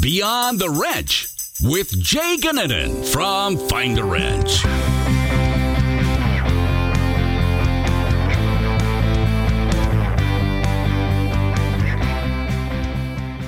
[0.00, 1.28] Beyond the Wrench
[1.62, 4.64] with Jay Goninen from Find a Wrench.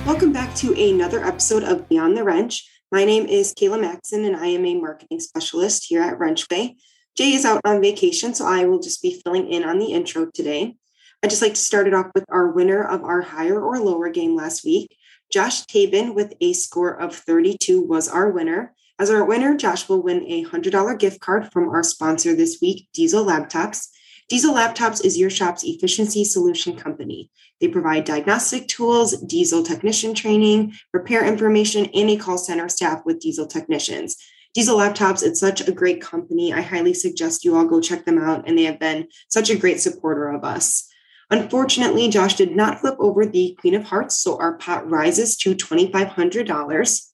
[0.05, 2.69] Welcome back to another episode of Beyond the Wrench.
[2.91, 6.75] My name is Kayla Maxon, and I am a marketing specialist here at Wrenchway.
[7.17, 10.27] Jay is out on vacation, so I will just be filling in on the intro
[10.31, 10.75] today.
[11.23, 14.09] I'd just like to start it off with our winner of our higher or lower
[14.09, 14.95] game last week.
[15.33, 18.75] Josh Tabin with a score of 32 was our winner.
[18.99, 22.87] As our winner, Josh will win a $100 gift card from our sponsor this week,
[22.93, 23.87] Diesel Laptops.
[24.29, 27.31] Diesel Laptops is your shop's efficiency solution company.
[27.59, 33.19] They provide diagnostic tools, diesel technician training, repair information, and a call center staff with
[33.19, 34.17] diesel technicians.
[34.53, 36.53] Diesel Laptops, it's such a great company.
[36.53, 39.57] I highly suggest you all go check them out, and they have been such a
[39.57, 40.92] great supporter of us.
[41.29, 45.55] Unfortunately, Josh did not flip over the Queen of Hearts, so our pot rises to
[45.55, 47.09] $2,500.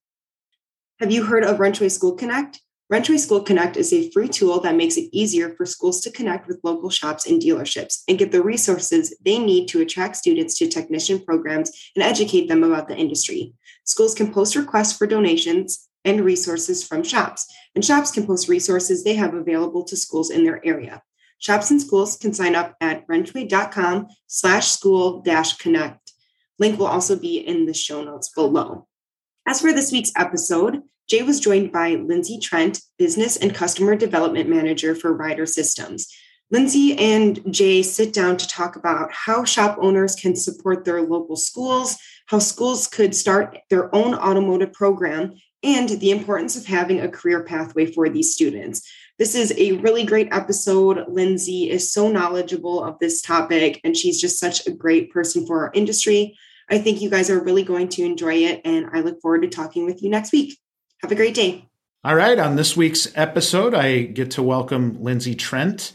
[0.99, 2.59] Have you heard of Wrenchway School Connect?
[2.91, 6.47] Wrenchway School Connect is a free tool that makes it easier for schools to connect
[6.47, 10.67] with local shops and dealerships and get the resources they need to attract students to
[10.67, 13.53] technician programs and educate them about the industry.
[13.83, 19.03] Schools can post requests for donations and resources from shops, and shops can post resources
[19.03, 21.03] they have available to schools in their area.
[21.39, 26.11] Shops and schools can sign up at wrenchway.com slash school dash connect.
[26.59, 28.87] Link will also be in the show notes below.
[29.47, 34.47] As for this week's episode, Jay was joined by Lindsay Trent, Business and Customer Development
[34.47, 36.13] Manager for Ryder Systems.
[36.51, 41.35] Lindsay and Jay sit down to talk about how shop owners can support their local
[41.35, 47.09] schools, how schools could start their own automotive program, and the importance of having a
[47.09, 48.87] career pathway for these students.
[49.19, 51.03] This is a really great episode.
[51.09, 55.65] Lindsay is so knowledgeable of this topic, and she's just such a great person for
[55.65, 56.37] our industry.
[56.69, 59.49] I think you guys are really going to enjoy it, and I look forward to
[59.49, 60.57] talking with you next week.
[61.01, 61.67] Have a great day.
[62.05, 62.39] All right.
[62.39, 65.91] On this week's episode, I get to welcome Lindsay Trent.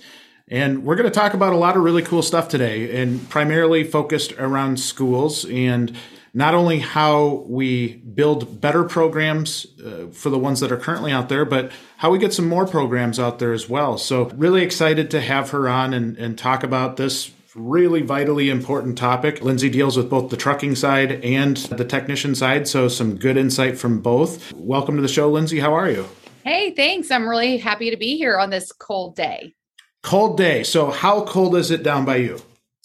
[0.47, 3.85] And we're going to talk about a lot of really cool stuff today, and primarily
[3.85, 5.97] focused around schools and
[6.35, 11.29] not only how we build better programs uh, for the ones that are currently out
[11.29, 13.97] there, but how we get some more programs out there as well.
[13.97, 18.99] So, really excited to have her on and, and talk about this really vitally important
[18.99, 19.41] topic.
[19.43, 23.79] Lindsay deals with both the trucking side and the technician side, so some good insight
[23.79, 24.53] from both.
[24.55, 25.61] Welcome to the show, Lindsay.
[25.61, 26.09] How are you?
[26.43, 27.13] Hey, thanks.
[27.13, 29.55] I'm really happy to be here on this cold day.
[30.03, 30.65] Cold day.
[30.65, 32.41] So, how cold is it down by you?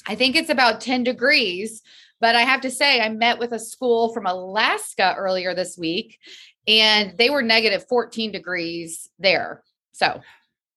[0.06, 1.82] I think it's about 10 degrees.
[2.22, 6.20] But I have to say, I met with a school from Alaska earlier this week,
[6.68, 9.64] and they were negative 14 degrees there.
[9.94, 10.22] So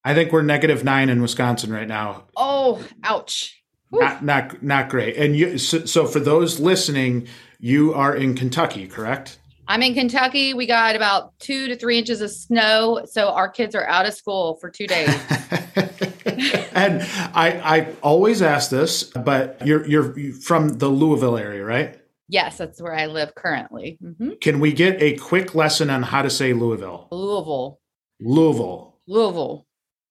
[0.05, 2.25] I think we're negative nine in Wisconsin right now.
[2.37, 3.63] Oh, ouch.
[3.93, 5.17] Not, not, not great.
[5.17, 7.29] And you, so, so for those listening,
[7.61, 9.39] you are in Kentucky, correct?
[9.69, 10.55] I'm in Kentucky.
[10.55, 13.03] We got about two to three inches of snow.
[13.05, 15.09] So our kids are out of school for two days.
[16.73, 17.03] and
[17.35, 21.99] I, I always ask this, but you're, you're from the Louisville area, right?
[22.29, 23.99] Yes, that's where I live currently.
[24.03, 24.31] Mm-hmm.
[24.41, 27.09] Can we get a quick lesson on how to say Louisville?
[27.11, 27.81] Louisville.
[28.21, 29.01] Louisville.
[29.07, 29.67] Louisville.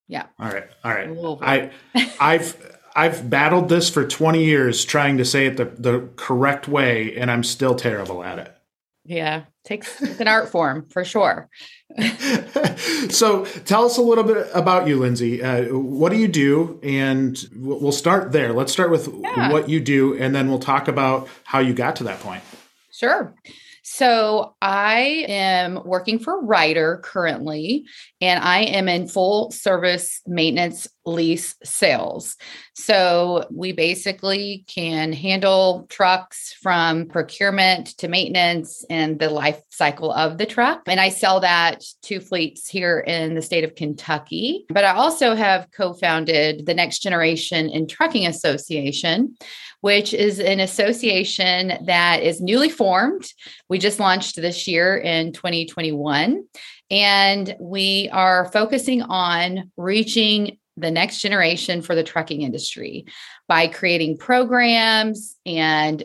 [0.07, 0.25] Yeah.
[0.37, 0.67] All right.
[0.83, 1.07] All right.
[1.07, 1.39] Louisville.
[1.41, 1.71] I,
[2.19, 7.15] I've, I've battled this for 20 years trying to say it the, the correct way,
[7.15, 8.55] and I'm still terrible at it.
[9.03, 11.49] Yeah, takes an art form for sure.
[13.09, 15.41] so tell us a little bit about you, Lindsay.
[15.41, 16.79] Uh, what do you do?
[16.83, 18.53] And we'll start there.
[18.53, 19.51] Let's start with yeah.
[19.51, 22.43] what you do, and then we'll talk about how you got to that point.
[22.91, 23.33] Sure.
[23.83, 27.85] So I am working for Ryder currently,
[28.19, 32.37] and I am in full service maintenance lease sales.
[32.75, 40.37] So we basically can handle trucks from procurement to maintenance and the life cycle of
[40.37, 40.83] the truck.
[40.87, 44.65] And I sell that to fleets here in the state of Kentucky.
[44.69, 49.35] But I also have co founded the Next Generation in Trucking Association
[49.81, 53.31] which is an association that is newly formed.
[53.67, 56.45] We just launched this year in 2021.
[56.89, 63.05] And we are focusing on reaching the next generation for the trucking industry
[63.47, 66.03] by creating programs and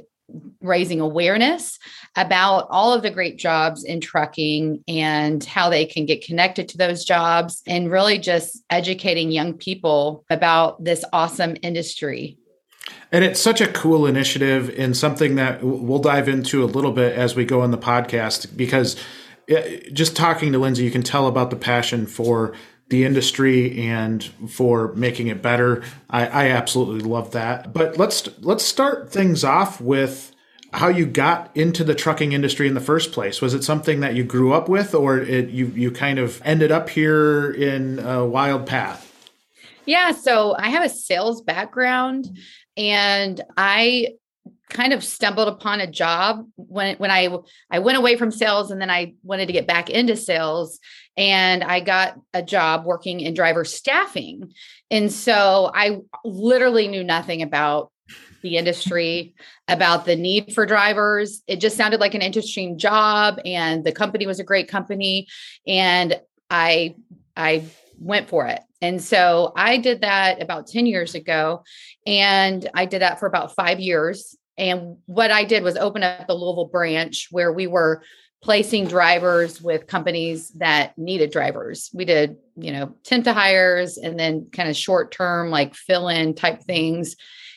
[0.60, 1.78] raising awareness
[2.16, 6.78] about all of the great jobs in trucking and how they can get connected to
[6.78, 12.38] those jobs and really just educating young people about this awesome industry
[13.12, 17.16] and it's such a cool initiative and something that we'll dive into a little bit
[17.16, 18.96] as we go in the podcast because
[19.92, 22.52] just talking to Lindsay, you can tell about the passion for
[22.88, 25.82] the industry and for making it better.
[26.10, 27.72] I, I absolutely love that.
[27.72, 30.32] But let's let's start things off with
[30.72, 33.40] how you got into the trucking industry in the first place.
[33.40, 36.70] Was it something that you grew up with, or it, you you kind of ended
[36.70, 39.30] up here in a wild path?
[39.84, 42.36] Yeah, so I have a sales background,
[42.76, 44.14] and I
[44.68, 47.28] kind of stumbled upon a job when when I
[47.70, 50.80] I went away from sales and then I wanted to get back into sales
[51.16, 54.52] and I got a job working in driver staffing.
[54.90, 57.90] And so I literally knew nothing about
[58.42, 59.34] the industry,
[59.66, 61.42] about the need for drivers.
[61.46, 65.28] It just sounded like an interesting job and the company was a great company
[65.66, 66.20] and
[66.50, 66.96] I
[67.36, 67.64] I
[67.98, 68.60] went for it.
[68.82, 71.64] And so I did that about 10 years ago
[72.06, 76.26] and I did that for about 5 years and what I did was open up
[76.26, 78.02] the Louisville branch where we were
[78.42, 81.90] placing drivers with companies that needed drivers.
[81.92, 86.08] We did, you know, temp to hires and then kind of short term, like fill
[86.08, 87.16] in type things.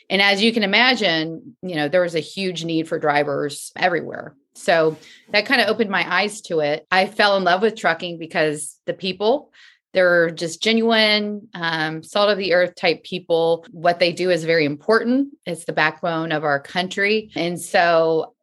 [0.10, 4.36] And as you can imagine, you know, there was a huge need for drivers everywhere.
[4.56, 4.98] So
[5.32, 6.86] that kind of opened my eyes to it.
[6.90, 9.54] I fell in love with trucking because the people,
[9.94, 13.66] they're just genuine, um, salt of the earth type people.
[13.72, 15.30] What they do is very important.
[15.46, 17.32] It's the backbone of our country.
[17.36, 18.36] And so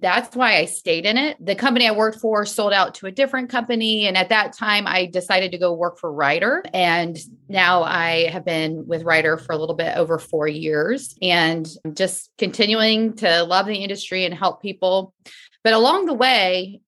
[0.00, 1.36] that's why I stayed in it.
[1.44, 4.06] The company I worked for sold out to a different company.
[4.06, 6.64] And at that time, I decided to go work for Ryder.
[6.72, 7.16] And
[7.48, 12.30] now I have been with Ryder for a little bit over four years and just
[12.38, 15.14] continuing to love the industry and help people.
[15.62, 16.80] But along the way,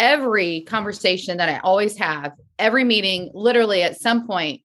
[0.00, 4.62] every conversation that I always have, every meeting, literally at some point,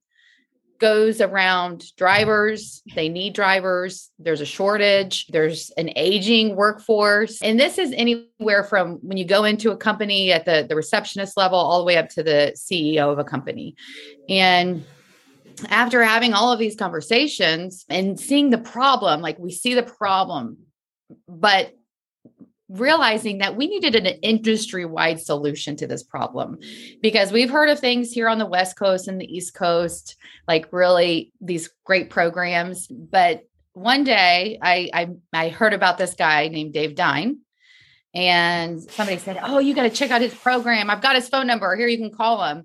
[0.79, 2.81] goes around drivers.
[2.95, 4.11] They need drivers.
[4.17, 5.27] There's a shortage.
[5.27, 7.41] There's an aging workforce.
[7.41, 11.37] And this is anywhere from when you go into a company at the, the receptionist
[11.37, 13.75] level all the way up to the CEO of a company.
[14.29, 14.85] And
[15.69, 20.57] after having all of these conversations and seeing the problem, like we see the problem,
[21.27, 21.73] but
[22.69, 26.57] realizing that we needed an industry wide solution to this problem
[27.01, 30.15] because we've heard of things here on the West Coast and the East Coast,
[30.47, 32.87] like really these great programs.
[32.87, 37.39] But one day I, I, I heard about this guy named Dave Dean.
[38.15, 40.89] And somebody said, Oh, you got to check out his program.
[40.89, 41.75] I've got his phone number.
[41.75, 42.63] Here, you can call him.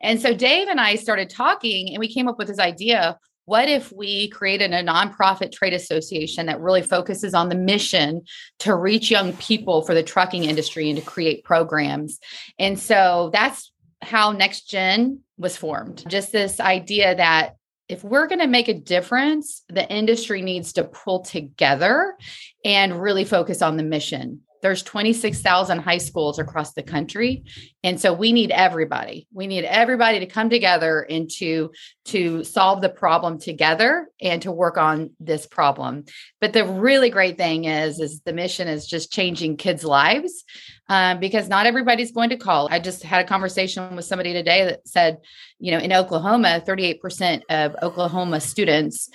[0.00, 3.68] And so Dave and I started talking, and we came up with this idea what
[3.68, 8.22] if we created a nonprofit trade association that really focuses on the mission
[8.58, 12.18] to reach young people for the trucking industry and to create programs?
[12.58, 13.72] And so that's
[14.02, 16.04] how Next Gen was formed.
[16.08, 17.56] Just this idea that
[17.88, 22.16] if we're going to make a difference, the industry needs to pull together
[22.64, 27.44] and really focus on the mission there's 26,000 high schools across the country.
[27.84, 29.28] And so we need everybody.
[29.32, 31.70] We need everybody to come together and to
[32.06, 36.04] to solve the problem together and to work on this problem.
[36.40, 40.44] But the really great thing is is the mission is just changing kids lives
[40.88, 42.68] um, because not everybody's going to call.
[42.70, 45.18] i just had a conversation with somebody today that said
[45.58, 49.10] you know in oklahoma 38% of oklahoma students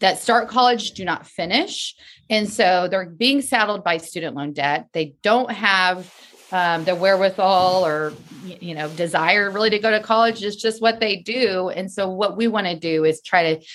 [0.00, 1.94] that start college do not finish.
[2.30, 4.88] And so they're being saddled by student loan debt.
[4.92, 6.12] They don't have
[6.52, 8.12] um, the wherewithal or,
[8.44, 10.42] you know, desire really to go to college.
[10.42, 11.68] It's just what they do.
[11.68, 13.66] And so what we want to do is try to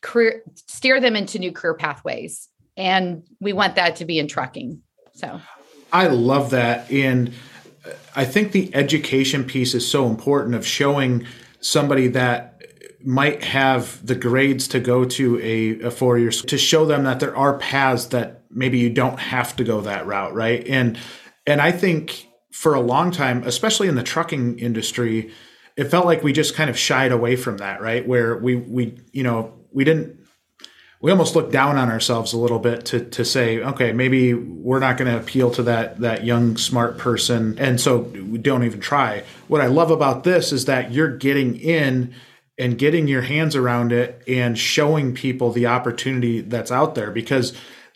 [0.00, 2.48] career, steer them into new career pathways.
[2.76, 4.82] And we want that to be in trucking.
[5.14, 5.40] So
[5.92, 6.90] I love that.
[6.90, 7.32] And
[8.16, 11.26] I think the education piece is so important of showing
[11.60, 12.53] somebody that
[13.04, 17.20] might have the grades to go to a, a four year to show them that
[17.20, 20.66] there are paths that maybe you don't have to go that route right?
[20.66, 20.98] And
[21.46, 25.30] and i think for a long time especially in the trucking industry
[25.76, 28.06] it felt like we just kind of shied away from that right?
[28.06, 30.20] Where we we you know we didn't
[31.02, 34.80] we almost looked down on ourselves a little bit to to say okay maybe we're
[34.80, 38.80] not going to appeal to that that young smart person and so we don't even
[38.80, 39.24] try.
[39.48, 42.14] What i love about this is that you're getting in
[42.58, 47.52] and getting your hands around it and showing people the opportunity that's out there because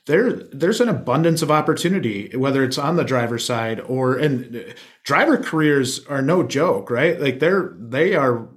[0.06, 4.74] there there's an abundance of opportunity whether it's on the driver side or and
[5.04, 7.20] driver careers are no joke right?
[7.20, 8.48] Like they're they are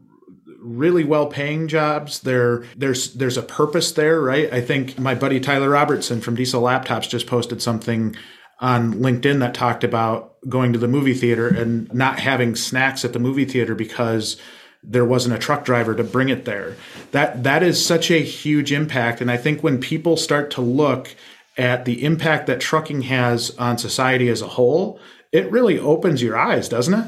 [0.60, 2.22] really well paying jobs.
[2.22, 4.52] There there's there's a purpose there right?
[4.52, 8.16] I think my buddy tyler robertson from diesel laptops just posted something
[8.60, 13.14] on linkedin that talked about going to the movie theater and not having snacks at
[13.14, 14.38] the movie theater because
[14.84, 16.76] there wasn't a truck driver to bring it there.
[17.12, 21.16] That that is such a huge impact and I think when people start to look
[21.58, 25.00] at the impact that trucking has on society as a whole,
[25.32, 27.08] it really opens your eyes, doesn't it?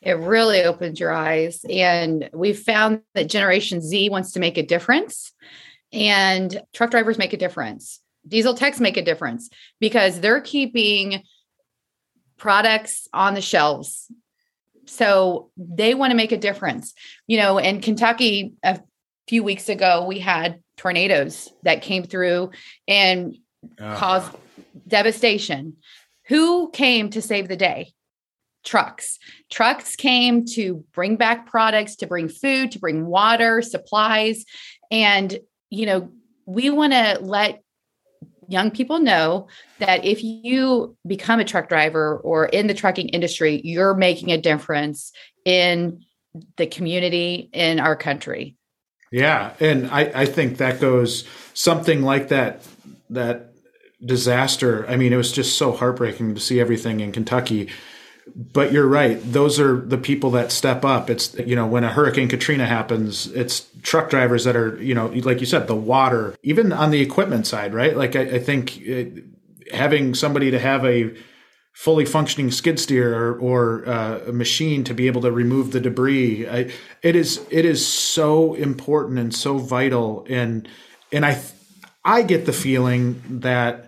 [0.00, 4.62] It really opens your eyes and we've found that generation Z wants to make a
[4.62, 5.32] difference
[5.92, 9.48] and truck drivers make a difference Diesel techs make a difference
[9.80, 11.22] because they're keeping
[12.36, 14.10] products on the shelves.
[14.88, 16.94] So they want to make a difference.
[17.26, 18.80] You know, in Kentucky, a
[19.28, 22.50] few weeks ago, we had tornadoes that came through
[22.86, 23.36] and
[23.80, 23.96] uh.
[23.96, 24.32] caused
[24.86, 25.76] devastation.
[26.28, 27.92] Who came to save the day?
[28.64, 29.18] Trucks.
[29.50, 34.44] Trucks came to bring back products, to bring food, to bring water, supplies.
[34.90, 35.38] And,
[35.70, 36.10] you know,
[36.46, 37.62] we want to let
[38.48, 39.46] young people know
[39.78, 44.38] that if you become a truck driver or in the trucking industry, you're making a
[44.38, 45.12] difference
[45.44, 46.00] in
[46.56, 48.56] the community in our country.
[49.12, 49.52] Yeah.
[49.60, 52.62] And I, I think that goes something like that,
[53.10, 53.52] that
[54.04, 54.86] disaster.
[54.88, 57.68] I mean, it was just so heartbreaking to see everything in Kentucky
[58.34, 59.20] but you're right.
[59.24, 61.10] Those are the people that step up.
[61.10, 65.06] It's you know when a hurricane katrina happens it's truck drivers that are you know
[65.06, 67.96] like you said the water even on the equipment side right?
[67.96, 69.24] Like i, I think it,
[69.72, 71.14] having somebody to have a
[71.72, 75.80] fully functioning skid steer or, or uh, a machine to be able to remove the
[75.80, 80.26] debris I, it is it is so important and so vital.
[80.28, 80.68] And
[81.12, 81.40] and i
[82.04, 83.87] i get the feeling that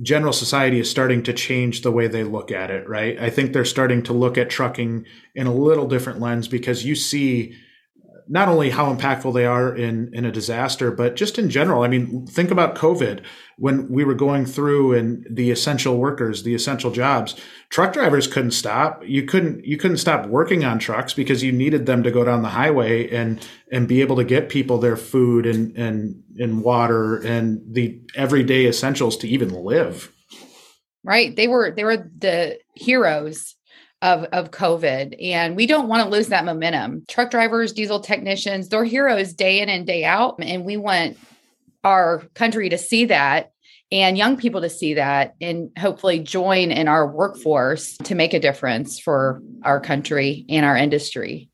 [0.00, 3.18] general society is starting to change the way they look at it, right?
[3.20, 6.94] I think they're starting to look at trucking in a little different lens because you
[6.94, 7.56] see
[8.28, 11.82] not only how impactful they are in in a disaster, but just in general.
[11.82, 13.24] I mean, think about COVID
[13.56, 17.34] when we were going through and the essential workers, the essential jobs.
[17.70, 19.02] Truck drivers couldn't stop.
[19.04, 22.42] You couldn't you couldn't stop working on trucks because you needed them to go down
[22.42, 27.16] the highway and and be able to get people their food and and and water
[27.16, 30.12] and the everyday essentials to even live.
[31.04, 31.34] Right.
[31.34, 33.56] They were they were the heroes
[34.02, 37.04] of of COVID, and we don't want to lose that momentum.
[37.08, 41.16] Truck drivers, diesel technicians, they're heroes day in and day out, and we want
[41.84, 43.52] our country to see that
[43.90, 48.40] and young people to see that and hopefully join in our workforce to make a
[48.40, 51.48] difference for our country and our industry.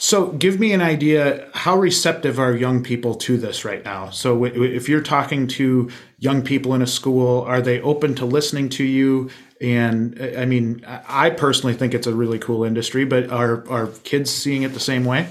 [0.00, 4.10] So, give me an idea how receptive are young people to this right now?
[4.10, 8.68] So, if you're talking to young people in a school, are they open to listening
[8.70, 9.28] to you?
[9.60, 14.30] And I mean, I personally think it's a really cool industry, but are are kids
[14.30, 15.28] seeing it the same way?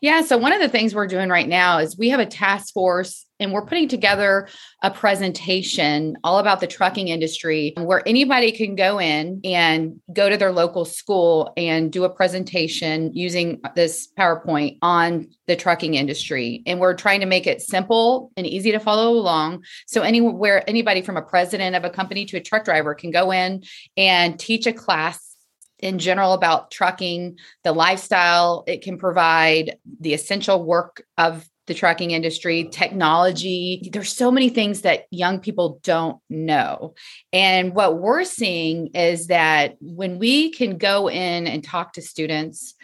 [0.00, 0.22] Yeah.
[0.22, 3.23] So, one of the things we're doing right now is we have a task force
[3.40, 4.48] and we're putting together
[4.82, 10.36] a presentation all about the trucking industry where anybody can go in and go to
[10.36, 16.62] their local school and do a presentation using this PowerPoint on the trucking industry.
[16.66, 19.64] And we're trying to make it simple and easy to follow along.
[19.86, 23.32] So, anywhere anybody from a president of a company to a truck driver can go
[23.32, 23.64] in
[23.96, 25.34] and teach a class
[25.80, 32.10] in general about trucking, the lifestyle it can provide, the essential work of the trucking
[32.10, 33.88] industry, technology.
[33.92, 36.94] There's so many things that young people don't know.
[37.32, 42.74] And what we're seeing is that when we can go in and talk to students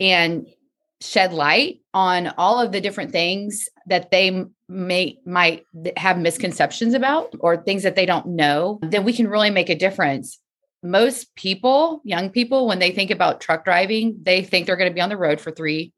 [0.00, 0.46] and
[1.00, 5.64] shed light on all of the different things that they may might
[5.96, 9.74] have misconceptions about or things that they don't know, then we can really make a
[9.74, 10.38] difference
[10.82, 14.94] most people, young people, when they think about truck driving, they think they're going to
[14.94, 15.92] be on the road for three,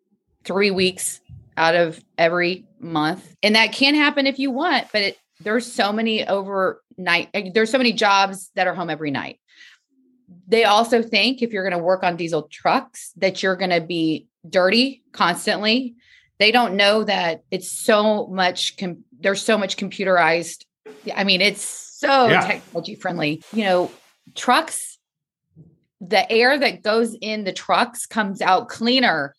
[0.44, 1.20] three weeks
[1.58, 3.34] out of every month.
[3.42, 7.70] And that can happen if you want, but it, there's so many overnight, eh, there's
[7.70, 9.40] so many jobs that are home every night.
[10.46, 13.80] They also think if you're going to work on diesel trucks, that you're going to
[13.80, 15.96] be dirty constantly.
[16.38, 20.64] They don't know that it's so much, com- there's so much computerized.
[21.14, 22.46] I mean, it's so yeah.
[22.46, 23.42] technology friendly.
[23.52, 23.90] You know,
[24.34, 24.98] trucks,
[26.00, 29.34] the air that goes in the trucks comes out cleaner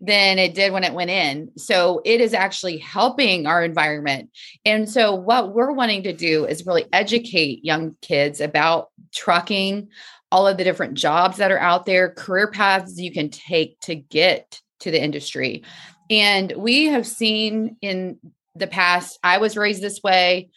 [0.00, 1.50] than it did when it went in.
[1.56, 4.30] So it is actually helping our environment.
[4.64, 9.88] And so what we're wanting to do is really educate young kids about trucking,
[10.32, 13.94] all of the different jobs that are out there, career paths you can take to
[13.94, 15.64] get to the industry.
[16.08, 18.18] And we have seen in
[18.54, 20.50] the past, I was raised this way,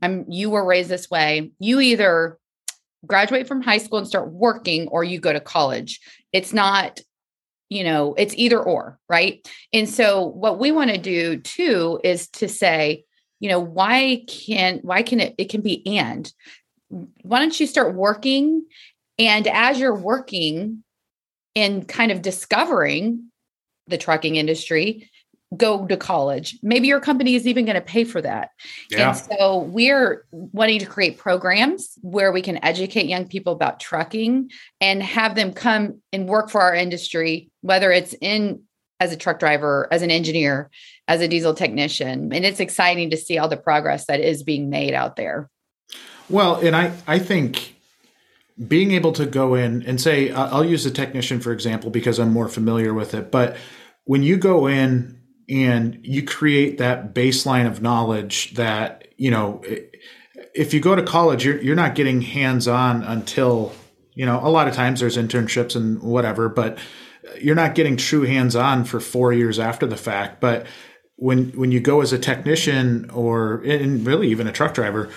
[0.00, 1.50] um, you were raised this way.
[1.58, 2.38] You either
[3.04, 6.00] graduate from high school and start working or you go to college.
[6.32, 7.00] It's not,
[7.68, 9.46] you know, it's either or, right?
[9.72, 13.04] And so what we want to do too is to say,
[13.40, 16.32] you know, why can why can it it can be and
[17.22, 18.64] why don't you start working
[19.18, 20.84] and as you're working
[21.54, 23.30] and kind of discovering
[23.88, 25.10] the trucking industry,
[25.56, 26.58] go to college.
[26.62, 28.50] Maybe your company is even going to pay for that.
[28.90, 29.10] Yeah.
[29.10, 34.50] And so we're wanting to create programs where we can educate young people about trucking
[34.80, 38.62] and have them come and work for our industry, whether it's in
[38.98, 40.70] as a truck driver, as an engineer,
[41.06, 42.32] as a diesel technician.
[42.32, 45.50] And it's exciting to see all the progress that is being made out there.
[46.28, 47.76] Well, and I, I think
[48.66, 52.32] being able to go in and say, I'll use the technician for example because I'm
[52.32, 53.30] more familiar with it.
[53.30, 53.56] But
[54.04, 59.62] when you go in and you create that baseline of knowledge that, you know,
[60.54, 63.72] if you go to college, you're, you're not getting hands on until,
[64.14, 66.78] you know, a lot of times there's internships and whatever, but
[67.40, 70.40] you're not getting true hands on for four years after the fact.
[70.40, 70.66] But
[71.16, 75.10] when when you go as a technician or and really even a truck driver,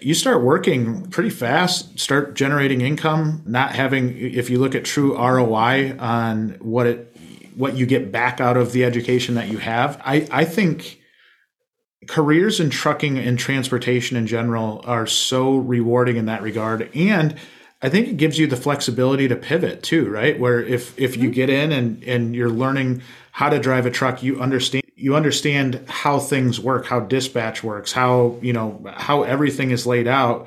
[0.00, 5.16] you start working pretty fast, start generating income, not having if you look at true
[5.16, 7.13] ROI on what it
[7.54, 10.00] what you get back out of the education that you have.
[10.04, 11.00] I, I think
[12.06, 16.90] careers in trucking and transportation in general are so rewarding in that regard.
[16.94, 17.36] And
[17.82, 20.38] I think it gives you the flexibility to pivot too, right?
[20.38, 21.32] Where if if you mm-hmm.
[21.32, 25.84] get in and and you're learning how to drive a truck, you understand you understand
[25.88, 30.46] how things work, how dispatch works, how you know how everything is laid out.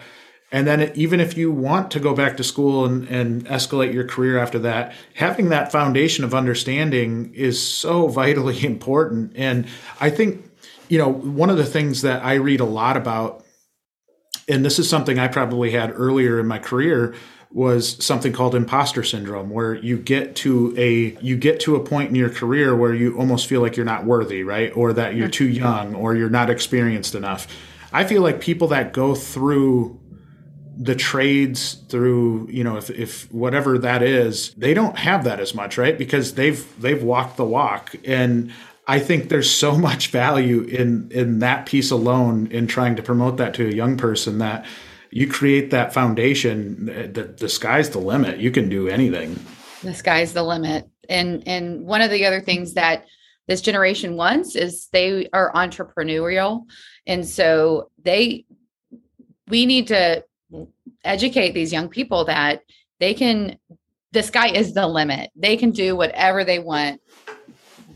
[0.52, 4.06] And then even if you want to go back to school and, and escalate your
[4.06, 9.34] career after that, having that foundation of understanding is so vitally important.
[9.36, 9.68] And
[10.00, 10.50] I think,
[10.88, 13.44] you know, one of the things that I read a lot about
[14.48, 17.14] and this is something I probably had earlier in my career
[17.52, 22.10] was something called imposter syndrome where you get to a you get to a point
[22.10, 24.76] in your career where you almost feel like you're not worthy right?
[24.76, 27.48] Or that you're too young or you're not experienced enough.
[27.92, 30.00] I feel like people that go through
[30.80, 35.56] the trades through you know if, if whatever that is they don't have that as
[35.56, 35.98] much right?
[35.98, 37.96] Because they've they've walked the walk.
[38.06, 38.52] And
[38.88, 43.38] I think there's so much value in in that piece alone in trying to promote
[43.38, 44.66] that to a young person that
[45.10, 48.40] you create that foundation the, the sky's the limit.
[48.40, 49.40] You can do anything.
[49.82, 50.88] The sky's the limit.
[51.10, 53.06] And and one of the other things that
[53.48, 56.66] this generation wants is they are entrepreneurial.
[57.08, 58.46] And so they
[59.48, 60.24] we need to
[61.04, 62.62] educate these young people that
[63.00, 63.58] they can
[64.14, 67.02] the sky is the limit they can do whatever they want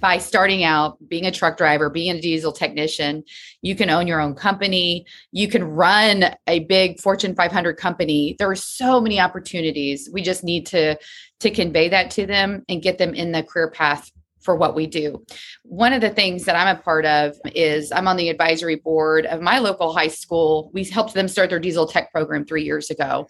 [0.02, 3.24] by starting out being a truck driver, being a diesel technician,
[3.62, 8.36] you can own your own company, you can run a big Fortune 500 company.
[8.38, 10.10] There are so many opportunities.
[10.12, 10.98] We just need to
[11.40, 14.12] to convey that to them and get them in the career path
[14.42, 15.24] for what we do.
[15.64, 19.26] One of the things that I'm a part of is I'm on the advisory board
[19.26, 20.72] of my local high school.
[20.74, 23.28] We helped them start their diesel tech program 3 years ago.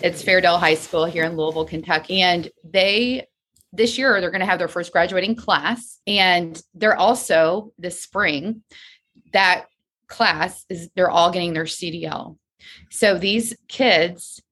[0.00, 3.26] It's Fairdale High School here in Louisville, Kentucky and they
[3.72, 8.62] this year they're going to have their first graduating class and they're also this spring
[9.32, 9.64] that
[10.08, 12.36] class is they're all getting their CDL.
[12.90, 14.42] So these kids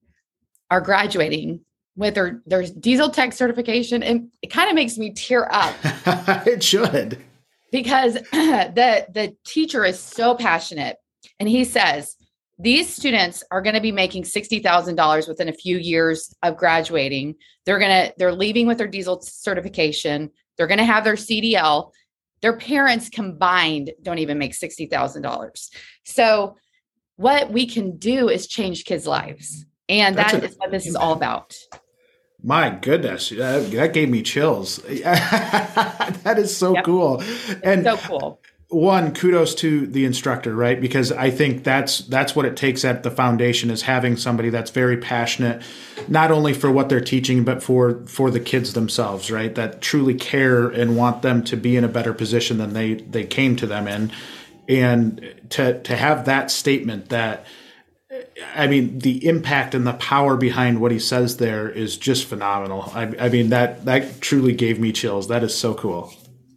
[0.71, 1.61] are graduating
[1.95, 5.75] with their their diesel tech certification and it kind of makes me tear up.
[6.47, 7.17] it should.
[7.71, 10.97] Because the the teacher is so passionate
[11.39, 12.15] and he says
[12.59, 17.35] these students are going to be making $60,000 within a few years of graduating.
[17.65, 20.29] They're going to they're leaving with their diesel certification.
[20.57, 21.91] They're going to have their CDL.
[22.41, 25.69] Their parents combined don't even make $60,000.
[26.05, 26.55] So
[27.15, 29.65] what we can do is change kids' lives.
[29.91, 31.57] And That's that a, is what this is all about.
[32.43, 34.77] My goodness, that, that gave me chills.
[34.77, 36.85] that is so yep.
[36.85, 37.21] cool.
[37.61, 38.39] And so cool
[38.71, 43.03] one kudos to the instructor right because i think that's that's what it takes at
[43.03, 45.61] the foundation is having somebody that's very passionate
[46.07, 50.13] not only for what they're teaching but for for the kids themselves right that truly
[50.13, 53.67] care and want them to be in a better position than they they came to
[53.67, 54.09] them in
[54.69, 57.45] and to to have that statement that
[58.55, 62.91] I mean, the impact and the power behind what he says there is just phenomenal.
[62.93, 65.27] I, I mean, that that truly gave me chills.
[65.27, 66.13] That is so cool.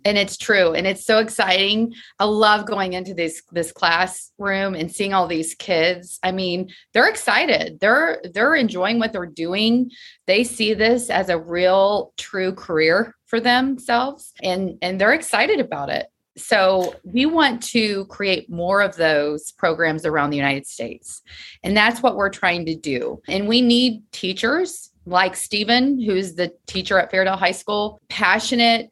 [0.07, 0.75] And it's true.
[0.75, 1.95] And it's so exciting.
[2.19, 6.19] I love going into this this classroom and seeing all these kids.
[6.23, 7.81] I mean they're excited.
[7.81, 9.90] They're they're enjoying what they're doing.
[10.27, 15.88] They see this as a real true career for themselves and and they're excited about
[15.88, 21.23] it so we want to create more of those programs around the united states
[21.62, 26.53] and that's what we're trying to do and we need teachers like Stephen, who's the
[26.66, 28.90] teacher at Fairdale High School, passionate,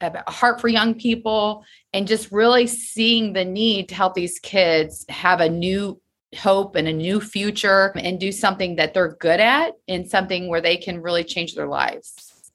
[0.00, 5.04] a heart for young people and just really seeing the need to help these kids
[5.08, 6.00] have a new
[6.36, 10.60] hope and a new future and do something that they're good at and something where
[10.60, 12.52] they can really change their lives.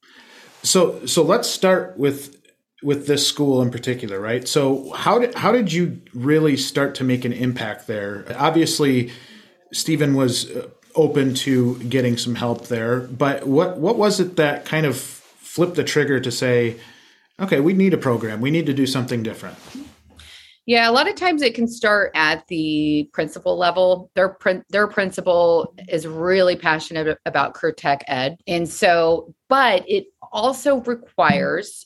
[0.62, 2.42] So so let's start with
[2.84, 4.48] with this school in particular, right?
[4.48, 8.26] So how did how did you really start to make an impact there?
[8.38, 9.12] Obviously
[9.72, 14.65] Stephen was uh, open to getting some help there, but what what was it that
[14.65, 16.80] kind of flipped the trigger to say
[17.39, 18.41] okay, we need a program.
[18.41, 19.58] We need to do something different.
[20.65, 24.10] Yeah, a lot of times it can start at the principal level.
[24.15, 24.38] Their
[24.69, 31.86] their principal is really passionate about career tech ed, and so, but it also requires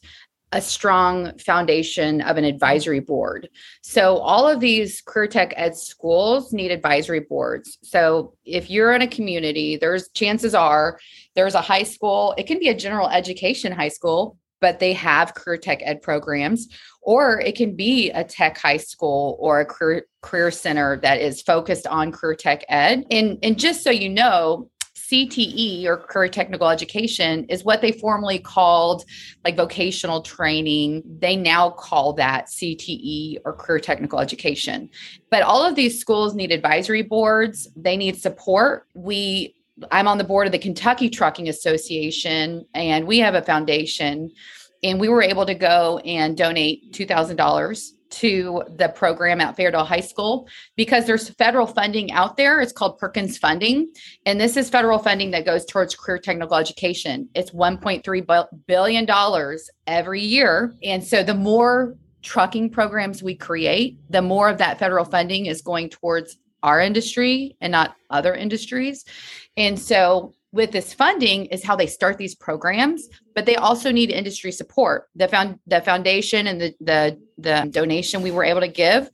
[0.57, 3.47] a strong foundation of an advisory board.
[3.83, 7.77] So all of these career tech ed schools need advisory boards.
[7.83, 10.99] So if you're in a community, there's chances are
[11.35, 15.35] there's a high school, it can be a general education high school, but they have
[15.35, 16.67] career tech ed programs
[17.03, 21.43] or it can be a tech high school or a career career center that is
[21.43, 23.05] focused on career tech ed.
[23.11, 24.71] And and just so you know,
[25.09, 29.05] CTE or career technical education is what they formerly called
[29.45, 31.03] like vocational training.
[31.19, 34.89] They now call that CTE or career technical education.
[35.29, 38.87] But all of these schools need advisory boards, they need support.
[38.93, 39.55] We
[39.91, 44.31] I'm on the board of the Kentucky Trucking Association and we have a foundation
[44.83, 50.01] and we were able to go and donate $2,000 to the program at Fairdale High
[50.01, 52.61] School because there's federal funding out there.
[52.61, 53.91] It's called Perkins funding.
[54.25, 57.29] And this is federal funding that goes towards career technical education.
[57.35, 60.75] It's $1.3 billion every year.
[60.83, 65.61] And so the more trucking programs we create, the more of that federal funding is
[65.61, 69.05] going towards our industry and not other industries.
[69.55, 74.09] And so with this funding is how they start these programs but they also need
[74.09, 78.67] industry support the found the foundation and the the the donation we were able to
[78.67, 79.11] give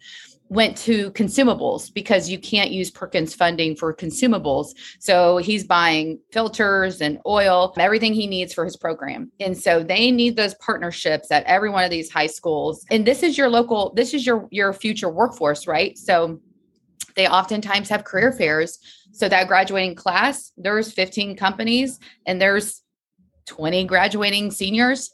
[0.47, 4.67] went to consumables because you can't use Perkins funding for consumables.
[4.99, 9.29] So he's buying filters and oil, everything he needs for his program.
[9.41, 12.85] And so they need those partnerships at every one of these high schools.
[12.89, 15.97] And this is your local this is your your future workforce, right?
[15.97, 16.39] So
[17.17, 18.79] they oftentimes have career fairs
[19.11, 22.83] so that graduating class, there's 15 companies and there's
[23.45, 25.11] 20 graduating seniors.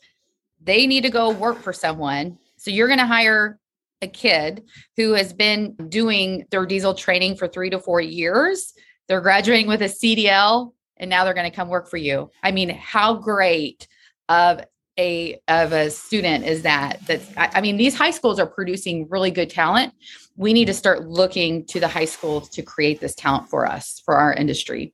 [0.61, 2.37] They need to go work for someone.
[2.57, 3.59] So you're going to hire
[4.01, 4.63] a kid
[4.97, 8.73] who has been doing their diesel training for three to four years.
[9.07, 12.29] They're graduating with a CDL and now they're going to come work for you.
[12.43, 13.87] I mean, how great
[14.27, 14.61] of
[14.99, 19.07] a of a student is that that I, I mean these high schools are producing
[19.09, 19.93] really good talent
[20.35, 24.01] we need to start looking to the high schools to create this talent for us
[24.03, 24.93] for our industry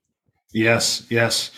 [0.54, 1.50] yes yes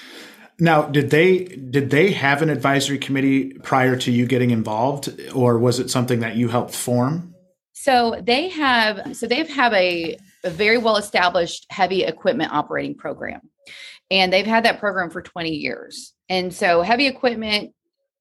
[0.60, 5.58] now did they did they have an advisory committee prior to you getting involved or
[5.58, 7.36] was it something that you helped form?
[7.74, 13.42] So they have so they have a, a very well established heavy equipment operating program.
[14.10, 16.14] And they've had that program for 20 years.
[16.30, 17.74] And so heavy equipment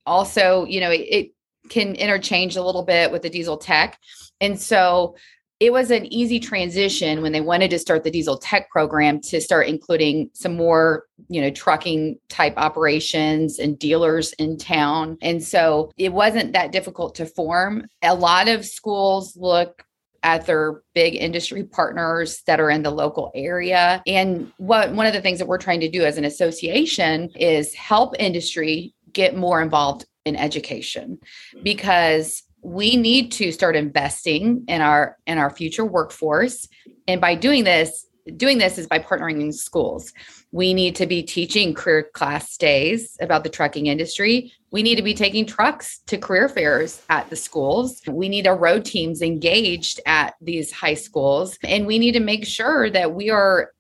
[0.04, 1.32] also, you know, it, it
[1.70, 3.98] can interchange a little bit with the diesel tech.
[4.40, 5.16] And so
[5.58, 9.40] it was an easy transition when they wanted to start the diesel tech program to
[9.40, 15.16] start including some more you know trucking type operations and dealers in town.
[15.22, 17.86] And so it wasn't that difficult to form.
[18.02, 19.82] A lot of schools look
[20.22, 24.02] at their big industry partners that are in the local area.
[24.06, 27.72] And what one of the things that we're trying to do as an association is
[27.74, 31.18] help industry get more involved in education.
[31.62, 36.66] Because we need to start investing in our in our future workforce.
[37.06, 40.12] And by doing this doing this is by partnering in schools.
[40.50, 44.52] We need to be teaching career class days about the trucking industry.
[44.72, 48.02] We need to be taking trucks to career fairs at the schools.
[48.08, 51.56] We need our road teams engaged at these high schools.
[51.62, 53.70] And we need to make sure that we are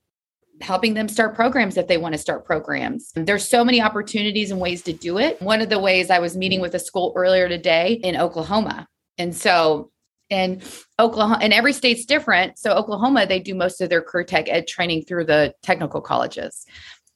[0.60, 3.12] helping them start programs if they want to start programs.
[3.14, 5.40] There's so many opportunities and ways to do it.
[5.42, 8.86] One of the ways I was meeting with a school earlier today in Oklahoma.
[9.18, 9.90] And so
[10.28, 10.62] and
[10.98, 12.58] Oklahoma and every state's different.
[12.58, 16.66] So Oklahoma, they do most of their career tech ed training through the technical colleges.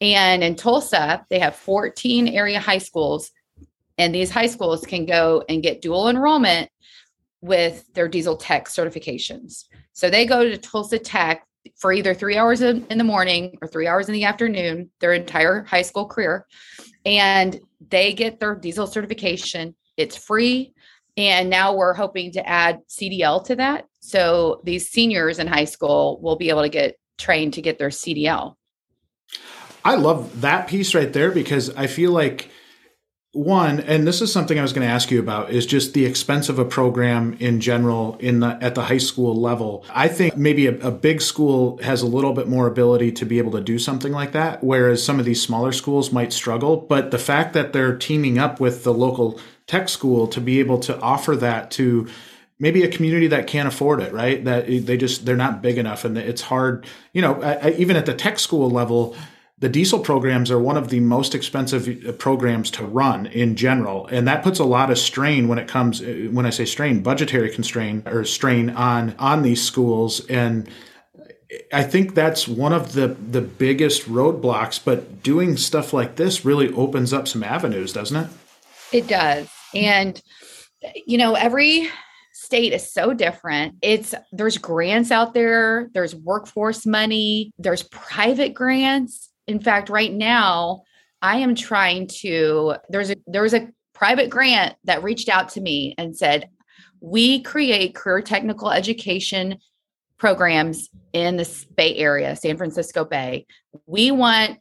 [0.01, 3.31] And in Tulsa, they have 14 area high schools.
[3.99, 6.71] And these high schools can go and get dual enrollment
[7.43, 9.65] with their diesel tech certifications.
[9.93, 11.47] So they go to Tulsa Tech
[11.77, 15.65] for either three hours in, the morning or three hours in the afternoon, their entire
[15.65, 16.47] high school career.
[17.05, 19.75] And they get their diesel certification.
[19.97, 20.75] It's free.
[21.17, 23.87] And now we're hoping to add CDL to that.
[24.01, 27.89] So these seniors in high school will be able to get trained to get their
[27.89, 28.55] CDL.
[29.85, 32.51] I love that piece right there because I feel like
[33.33, 36.05] one and this is something i was going to ask you about is just the
[36.05, 39.85] expense of a program in general in the at the high school level.
[39.91, 43.39] I think maybe a, a, big school has a little bit more ability to be
[43.39, 46.77] able to do something like that whereas some of these smaller schools might struggle.
[46.77, 49.39] But the fact that they're teaming up with the local
[49.69, 52.09] tech school to be able to offer that to
[52.59, 54.45] maybe a community that can't afford it right?
[54.45, 58.15] That they just they're not big enough and it's hard you know even at the
[58.15, 59.15] tech school level
[59.61, 64.07] the diesel programs are one of the most expensive uh, programs to run in general
[64.07, 67.03] and that puts a lot of strain when it comes uh, when i say strain
[67.03, 70.69] budgetary constraint or strain on on these schools and
[71.73, 76.73] i think that's one of the the biggest roadblocks but doing stuff like this really
[76.75, 78.31] opens up some avenues doesn't it
[78.93, 80.23] it does and
[81.07, 81.89] you know every
[82.51, 83.77] state is so different.
[83.81, 89.30] It's there's grants out there, there's workforce money, there's private grants.
[89.47, 90.83] In fact, right now,
[91.23, 95.95] I am trying to there's a there's a private grant that reached out to me
[95.99, 96.49] and said,
[97.01, 99.59] "We create career technical education
[100.19, 103.47] programs in the Bay Area, San Francisco Bay.
[103.87, 104.59] We want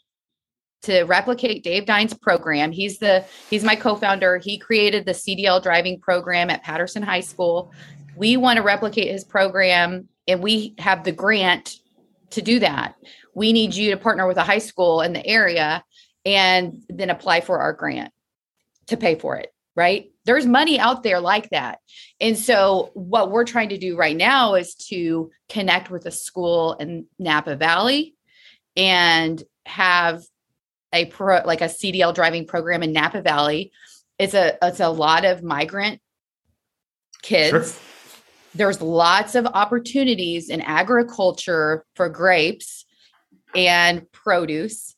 [0.83, 2.71] to replicate Dave Dean's program.
[2.71, 4.37] He's the he's my co-founder.
[4.37, 7.71] He created the CDL driving program at Patterson High School.
[8.15, 11.75] We want to replicate his program and we have the grant
[12.31, 12.95] to do that
[13.39, 15.83] we need you to partner with a high school in the area
[16.25, 18.11] and then apply for our grant
[18.87, 20.11] to pay for it right?
[20.25, 21.79] There's money out there like that.
[22.19, 26.73] And so what we're trying to do right now is to connect with a school
[26.73, 28.13] in napa valley
[28.75, 30.21] and have
[30.91, 33.71] a pro like a cdl driving program in napa valley.
[34.17, 36.01] It's a it's a lot of migrant
[37.21, 37.71] kids.
[37.71, 37.81] Sure.
[38.55, 42.83] there's lots of opportunities in agriculture for grapes
[43.55, 44.95] and produce.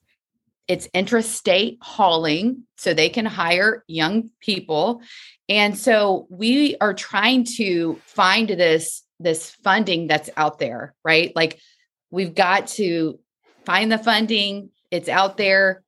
[0.67, 5.01] It's intrastate hauling, so they can hire young people.
[5.49, 11.31] And so we are trying to find this this funding that's out there, right?
[11.35, 11.59] Like
[12.09, 13.19] we've got to
[13.65, 14.69] find the funding.
[14.89, 15.83] It's out there.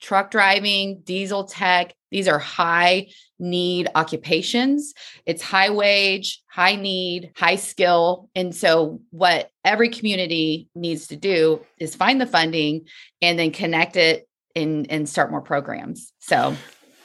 [0.00, 3.08] Truck driving, diesel tech, these are high
[3.38, 4.94] need occupations.
[5.26, 8.30] It's high wage, high need, high skill.
[8.34, 12.86] And so, what every community needs to do is find the funding
[13.20, 16.12] and then connect it and, and start more programs.
[16.18, 16.56] So,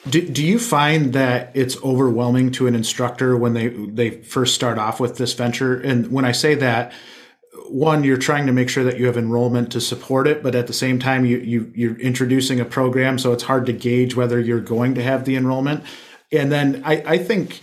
[0.09, 4.77] do, do you find that it's overwhelming to an instructor when they they first start
[4.77, 5.79] off with this venture?
[5.79, 6.93] And when I say that,
[7.69, 10.67] one you're trying to make sure that you have enrollment to support it but at
[10.67, 14.39] the same time you, you you're introducing a program so it's hard to gauge whether
[14.39, 15.83] you're going to have the enrollment.
[16.31, 17.61] And then i i think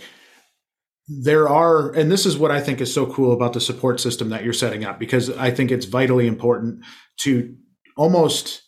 [1.07, 4.29] there are and this is what i think is so cool about the support system
[4.29, 6.83] that you're setting up because i think it's vitally important
[7.17, 7.53] to
[7.97, 8.61] almost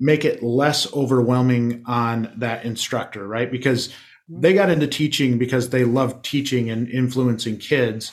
[0.00, 3.50] make it less overwhelming on that instructor right?
[3.50, 3.92] Because
[4.28, 8.12] they got into teaching because they love teaching and influencing kids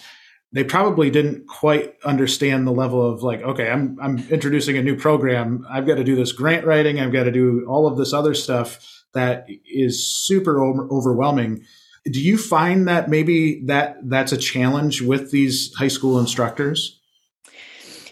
[0.53, 4.95] they probably didn't quite understand the level of like okay i'm i'm introducing a new
[4.95, 5.65] program.
[5.69, 6.99] I've got to do this grant writing.
[6.99, 8.79] I've got to do all of this other stuff
[9.13, 11.63] that is super overwhelming.
[12.05, 16.99] Do you find that maybe that that's a challenge with these high school instructors?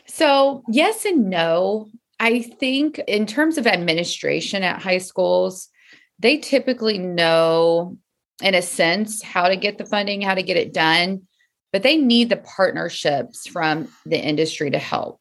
[0.05, 1.89] So yes and no.
[2.19, 5.69] I think in terms of administration at high schools
[6.19, 7.97] they typically know
[8.41, 11.21] in a sense how to get the funding how to get it done
[11.71, 15.19] but they need the partnerships from the industry to help.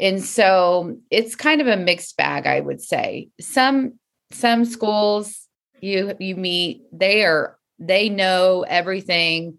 [0.00, 3.28] And so it's kind of a mixed bag, I would say.
[3.40, 3.98] Some
[4.30, 5.46] some schools
[5.80, 9.58] you you meet, they are they know everything.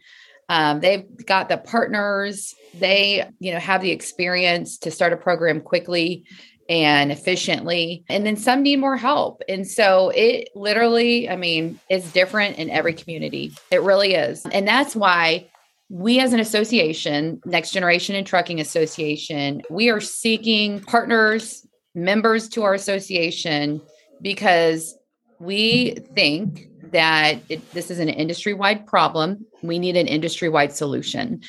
[0.50, 2.54] Um, they've got the partners.
[2.74, 6.26] They you know have the experience to start a program quickly
[6.70, 8.04] and efficiently.
[8.10, 9.42] And then some need more help.
[9.50, 13.54] And so it literally, I mean, it's different in every community.
[13.70, 14.46] It really is.
[14.46, 15.50] And that's why
[15.94, 22.64] we as an association, Next Generation and Trucking Association, we are seeking partners, members to
[22.64, 23.80] our association
[24.20, 24.98] because
[25.38, 29.46] we think that it, this is an industry wide problem.
[29.62, 31.42] We need an industry wide solution.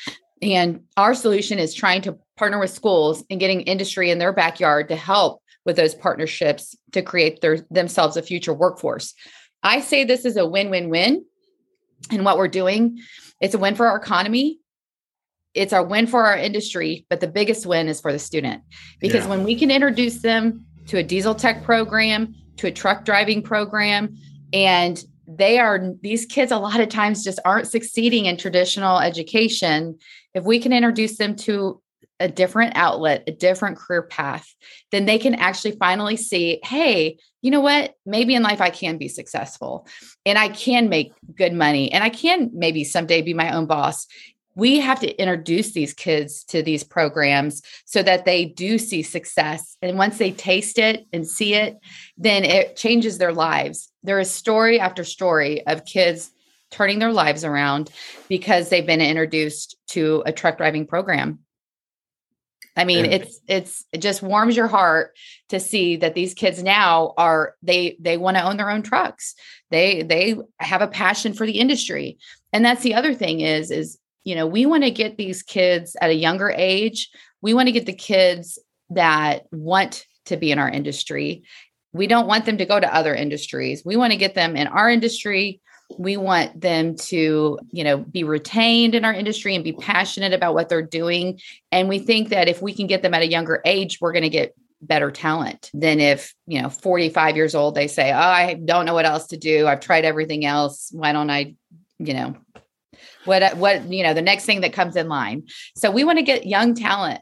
[0.43, 4.91] And our solution is trying to partner with schools and getting industry in their backyard
[4.91, 9.15] to help with those partnerships to create their, themselves a future workforce.
[9.63, 11.25] I say this is a win win win.
[12.11, 12.99] And what we're doing
[13.45, 14.59] it's a win for our economy.
[15.53, 18.63] It's a win for our industry, but the biggest win is for the student
[19.01, 19.31] because yeah.
[19.31, 24.17] when we can introduce them to a diesel tech program, to a truck driving program,
[24.55, 29.99] and they are these kids a lot of times just aren't succeeding in traditional education.
[30.33, 31.83] If we can introduce them to
[32.21, 34.55] a different outlet, a different career path,
[34.93, 37.95] then they can actually finally see, hey, you know what?
[38.07, 39.87] Maybe in life I can be successful
[40.25, 44.07] and I can make good money and I can maybe someday be my own boss.
[44.57, 49.77] We have to introduce these kids to these programs so that they do see success.
[49.83, 51.77] And once they taste it and see it,
[52.17, 53.91] then it changes their lives.
[54.05, 56.31] There is story after story of kids
[56.71, 57.91] turning their lives around
[58.29, 61.41] because they've been introduced to a truck driving program
[62.77, 65.17] I mean, And- it's it's it just warms your heart
[65.51, 69.35] to see that these kids now are they they want to own their own trucks.
[69.71, 72.19] They they have a passion for the industry.
[72.53, 75.97] And that's the other thing is is you know, we want to get these kids
[76.01, 77.11] at a younger age.
[77.43, 78.59] We want to get the kids
[78.91, 81.45] that want to be in our industry.
[81.93, 83.85] We don't want them to go to other industries.
[83.85, 85.61] We want to get them in our industry.
[85.99, 90.55] We want them to, you know, be retained in our industry and be passionate about
[90.55, 91.41] what they're doing.
[91.71, 94.23] And we think that if we can get them at a younger age, we're going
[94.23, 98.55] to get better talent than if, you know, 45 years old, they say, Oh, I
[98.55, 99.67] don't know what else to do.
[99.67, 100.91] I've tried everything else.
[100.93, 101.55] Why don't I,
[101.99, 102.37] you know,
[103.25, 105.45] what, what, you know, the next thing that comes in line.
[105.77, 107.21] So we want to get young talent.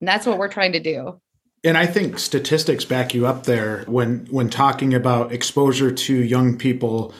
[0.00, 1.20] And that's what we're trying to do.
[1.64, 6.58] And I think statistics back you up there when when talking about exposure to young
[6.58, 7.14] people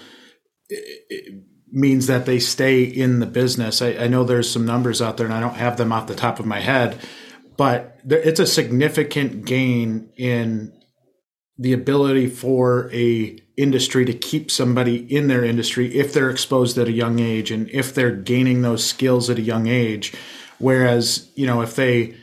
[1.71, 3.81] means that they stay in the business.
[3.81, 6.15] I, I know there's some numbers out there, and I don't have them off the
[6.15, 6.99] top of my head,
[7.57, 10.73] but there, it's a significant gain in
[11.59, 16.89] the ability for a industry to keep somebody in their industry if they're exposed at
[16.89, 20.13] a young age and if they're gaining those skills at a young age.
[20.59, 22.15] Whereas, you know, if they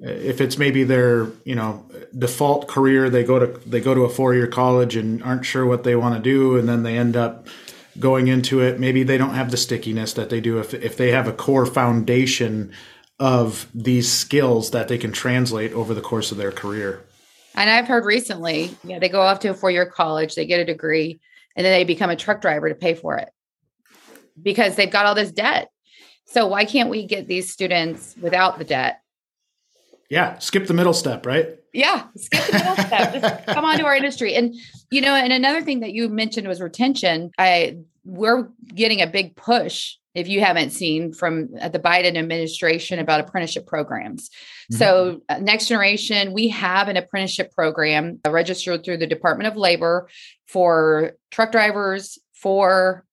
[0.00, 1.84] if it's maybe their you know
[2.16, 5.66] default career they go to they go to a four year college and aren't sure
[5.66, 7.48] what they want to do and then they end up
[7.98, 11.10] going into it maybe they don't have the stickiness that they do if if they
[11.10, 12.72] have a core foundation
[13.18, 17.02] of these skills that they can translate over the course of their career
[17.54, 20.60] And I've heard recently, yeah, they go off to a four year college, they get
[20.60, 21.18] a degree,
[21.56, 23.30] and then they become a truck driver to pay for it
[24.40, 25.70] because they've got all this debt.
[26.26, 29.00] So why can't we get these students without the debt?
[30.08, 33.12] Yeah skip the middle step right Yeah, skip the middle step.
[33.12, 34.34] Just come on to our industry.
[34.34, 34.54] And
[34.90, 37.30] you know, and another thing that you mentioned was retention.
[37.38, 42.98] I we're getting a big push if you haven't seen from uh, the Biden administration
[42.98, 44.30] about apprenticeship programs.
[44.70, 49.56] So, uh, next generation, we have an apprenticeship program uh, registered through the Department of
[49.56, 50.08] Labor
[50.46, 53.04] for truck drivers, for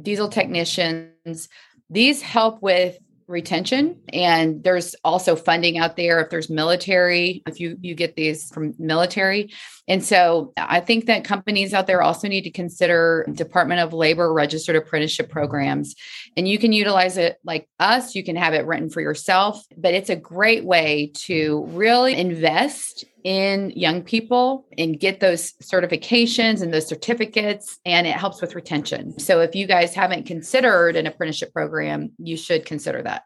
[0.00, 1.48] diesel technicians.
[1.90, 7.76] These help with retention and there's also funding out there if there's military if you
[7.80, 9.52] you get these from military.
[9.88, 14.32] And so i think that companies out there also need to consider department of labor
[14.32, 15.94] registered apprenticeship programs.
[16.36, 19.94] And you can utilize it like us you can have it written for yourself but
[19.94, 26.72] it's a great way to really invest in young people and get those certifications and
[26.72, 29.18] those certificates and it helps with retention.
[29.18, 33.24] So if you guys haven't considered an apprenticeship program you should consider that.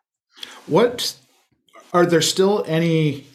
[0.66, 1.16] What
[1.92, 3.26] are there still any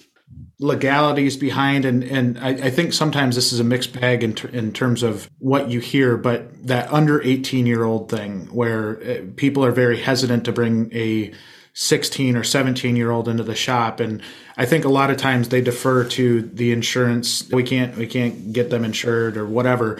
[0.59, 4.49] legalities behind and and I, I think sometimes this is a mixed bag in, ter-
[4.49, 9.21] in terms of what you hear but that under 18 year old thing where uh,
[9.35, 11.33] people are very hesitant to bring a
[11.73, 14.21] 16 or 17 year old into the shop and
[14.57, 17.47] i think a lot of times they defer to the insurance.
[17.49, 19.99] We can't we can't get them insured or whatever.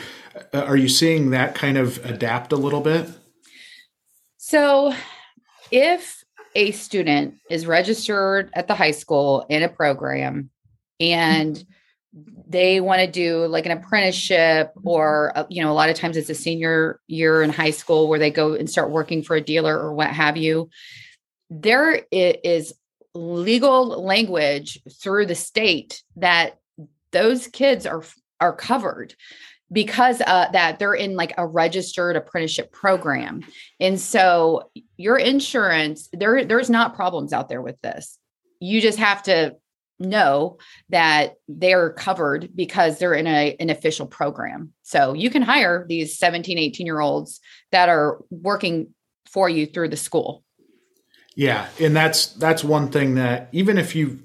[0.54, 3.10] Uh, are you seeing that kind of adapt a little bit?
[4.38, 4.94] So,
[5.72, 6.24] if
[6.56, 10.50] a student is registered at the high school in a program
[11.00, 11.64] and
[12.48, 16.18] they want to do like an apprenticeship or uh, you know a lot of times
[16.18, 19.42] it's a senior year in high school where they go and start working for a
[19.42, 20.70] dealer or what have you
[21.52, 22.74] there is
[23.14, 26.58] legal language through the state that
[27.12, 28.04] those kids are
[28.40, 29.14] are covered
[29.72, 33.42] because uh, that they're in like a registered apprenticeship program.
[33.80, 38.18] And so your insurance there there's not problems out there with this.
[38.62, 39.58] You just have to
[40.00, 40.58] know
[40.90, 44.74] that they're covered because they're in a, an official program.
[44.82, 47.42] So you can hire these 17 18 year olds
[47.74, 48.94] that are working
[49.28, 50.44] for you through the school
[51.42, 54.20] Yeah, and that's that's one thing that even if you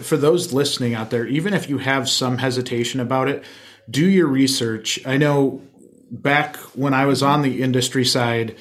[0.00, 3.44] for those listening out there, even if you have some hesitation about it,
[3.90, 4.98] do your research.
[5.06, 5.60] I know
[6.10, 8.56] back when I was on the industry side,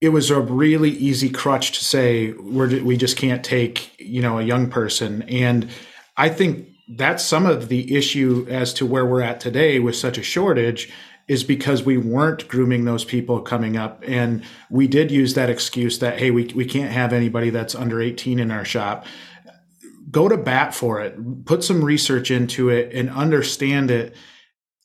[0.00, 4.40] it was a really easy crutch to say we're we just can't take, you know,
[4.40, 5.70] a young person and
[6.16, 10.18] I think that's some of the issue as to where we're at today with such
[10.18, 10.92] a shortage
[11.28, 14.02] is because we weren't grooming those people coming up.
[14.06, 18.00] And we did use that excuse that hey we, we can't have anybody that's under
[18.00, 19.06] 18 in our shop.
[20.10, 21.44] Go to bat for it.
[21.44, 24.14] Put some research into it and understand it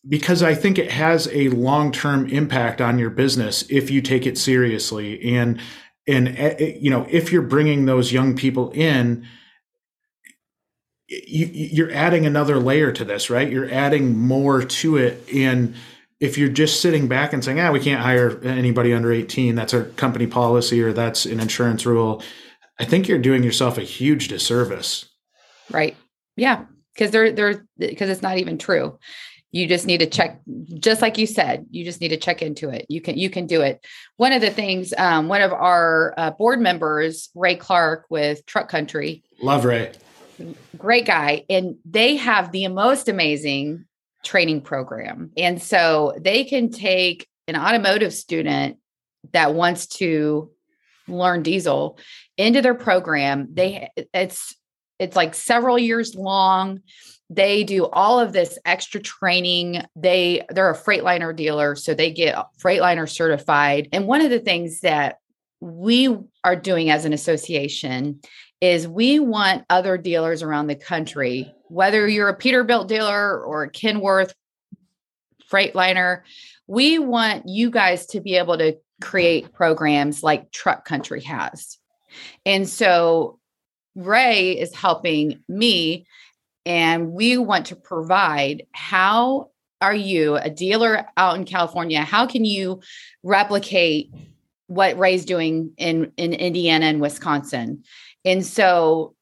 [0.10, 4.38] because i think it has a long-term impact on your business if you take it
[4.38, 5.36] seriously.
[5.36, 5.62] And
[6.08, 9.28] and eh, you know if you're bringing those young people in
[11.08, 13.52] you, you're adding another layer to this right?
[13.52, 15.24] You're adding more to it.
[15.32, 15.76] And
[16.22, 19.74] if you're just sitting back and saying, ah, we can't hire anybody under 18, that's
[19.74, 22.22] our company policy or that's an insurance rule.
[22.80, 25.10] I think you're doing yourself a huge disservice.
[25.72, 25.98] Right.
[26.38, 26.66] Yeah.
[26.94, 29.00] Because they're they're because it's not even true.
[29.52, 30.40] You just need to check,
[30.76, 32.86] just like you said, you just need to check into it.
[32.88, 33.86] You can you can do it.
[34.18, 38.70] One of the things, um, one of our uh, board members, Ray Clark with Truck
[38.70, 39.92] Country, love Ray,
[40.78, 43.86] great guy, and they have the most amazing
[44.24, 48.78] training program, and so they can take an automotive student
[49.34, 50.52] that wants to
[51.08, 51.98] learn diesel
[52.38, 53.48] into their program.
[53.54, 54.56] They it's
[55.00, 56.82] it's like several years long.
[57.30, 59.84] They do all of this extra training.
[59.96, 63.90] They they're a Freightliner dealer, so they get Freightliner certified.
[63.92, 65.18] And one of the things that
[65.60, 68.20] we are doing as an association
[68.60, 73.72] is we want other dealers around the country, whether you're a Peterbilt dealer or a
[73.72, 74.34] Kenworth
[75.50, 76.22] Freightliner,
[76.68, 81.78] we want you guys to be able to create programs like Truck Country has.
[82.46, 83.40] And so
[83.96, 86.06] Ray is helping me,
[86.66, 92.46] and we want to provide how are you, a dealer out in California, how can
[92.46, 92.82] you
[93.24, 94.14] replicate
[94.68, 97.84] what Ray's doing in, in Indiana and Wisconsin?
[98.24, 99.16] And so,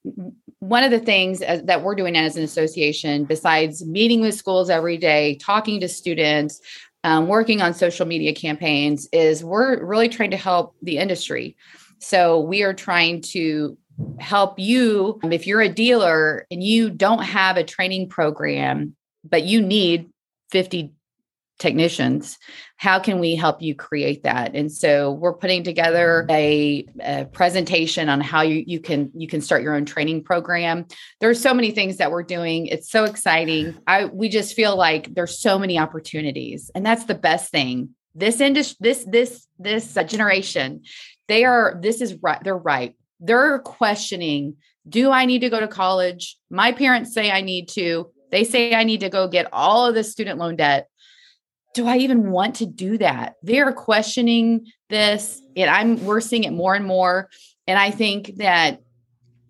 [0.60, 4.70] one of the things as, that we're doing as an association, besides meeting with schools
[4.70, 6.60] every day, talking to students,
[7.04, 11.56] um, working on social media campaigns, is we're really trying to help the industry.
[12.00, 13.78] So, we are trying to
[14.20, 19.62] help you if you're a dealer and you don't have a training program but you
[19.62, 20.10] need
[20.52, 20.94] 50
[21.60, 22.38] technicians
[22.78, 28.10] how can we help you create that and so we're putting together a, a, presentation
[28.10, 30.86] on how you, you can you can start your own training program
[31.20, 35.14] there's so many things that we're doing it's so exciting i we just feel like
[35.14, 40.82] there's so many opportunities and that's the best thing this industry this this this generation
[41.28, 44.56] they are this is right they're right they're questioning
[44.90, 46.38] do I need to go to college?
[46.50, 48.12] My parents say I need to.
[48.32, 50.89] They say I need to go get all of the student loan debt.
[51.80, 53.36] Do I even want to do that?
[53.42, 57.30] They're questioning this, and I'm we're seeing it more and more.
[57.68, 58.82] And I think that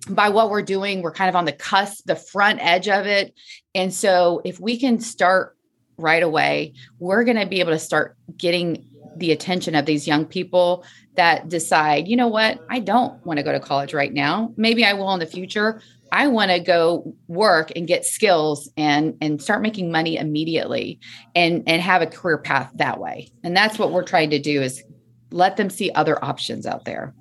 [0.07, 3.33] by what we're doing, we're kind of on the cusp, the front edge of it.
[3.73, 5.57] And so if we can start
[5.97, 8.85] right away, we're going to be able to start getting
[9.17, 13.43] the attention of these young people that decide, you know what, I don't want to
[13.43, 14.53] go to college right now.
[14.55, 15.81] Maybe I will in the future.
[16.11, 20.99] I want to go work and get skills and and start making money immediately
[21.35, 23.31] and and have a career path that way.
[23.43, 24.83] And that's what we're trying to do is
[25.31, 27.13] let them see other options out there.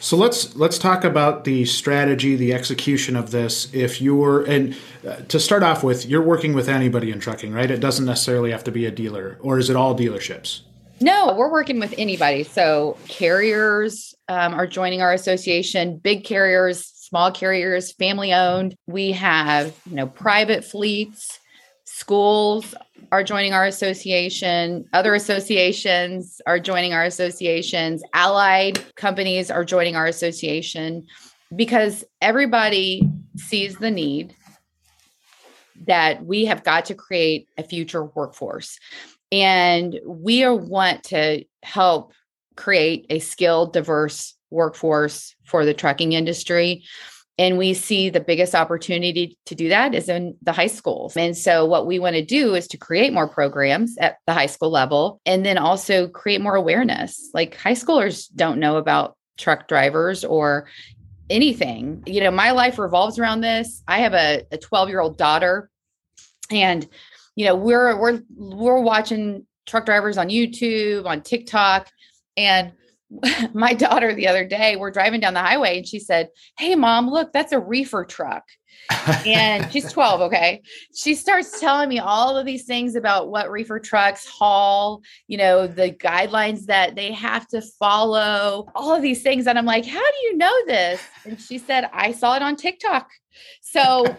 [0.00, 3.72] So let's let's talk about the strategy, the execution of this.
[3.74, 4.76] If you're and
[5.06, 7.70] uh, to start off with, you're working with anybody in trucking, right?
[7.70, 10.60] It doesn't necessarily have to be a dealer, or is it all dealerships?
[11.00, 12.42] No, we're working with anybody.
[12.42, 18.76] So carriers um, are joining our association, big carriers, small carriers, family owned.
[18.86, 21.38] We have, you know, private fleets,
[21.84, 22.74] schools
[23.12, 30.06] are joining our association, other associations are joining our associations, allied companies are joining our
[30.06, 31.06] association
[31.54, 34.34] because everybody sees the need
[35.86, 38.78] that we have got to create a future workforce.
[39.30, 42.12] And we want to help
[42.56, 46.84] create a skilled, diverse workforce for the trucking industry.
[47.38, 51.16] And we see the biggest opportunity to do that is in the high schools.
[51.18, 54.46] And so, what we want to do is to create more programs at the high
[54.46, 57.30] school level and then also create more awareness.
[57.34, 60.66] Like, high schoolers don't know about truck drivers or
[61.28, 62.02] anything.
[62.06, 63.82] You know, my life revolves around this.
[63.86, 65.70] I have a 12 year old daughter,
[66.50, 66.88] and
[67.34, 71.90] you know, we're we're we're watching truck drivers on YouTube, on TikTok,
[72.36, 72.72] and
[73.54, 76.28] my daughter the other day, we're driving down the highway and she said,
[76.58, 78.44] Hey, mom, look, that's a reefer truck.
[79.26, 80.22] and she's 12.
[80.22, 80.62] Okay.
[80.94, 85.66] She starts telling me all of these things about what reefer trucks haul, you know,
[85.66, 89.46] the guidelines that they have to follow, all of these things.
[89.46, 91.00] And I'm like, How do you know this?
[91.24, 93.08] And she said, I saw it on TikTok.
[93.60, 94.16] So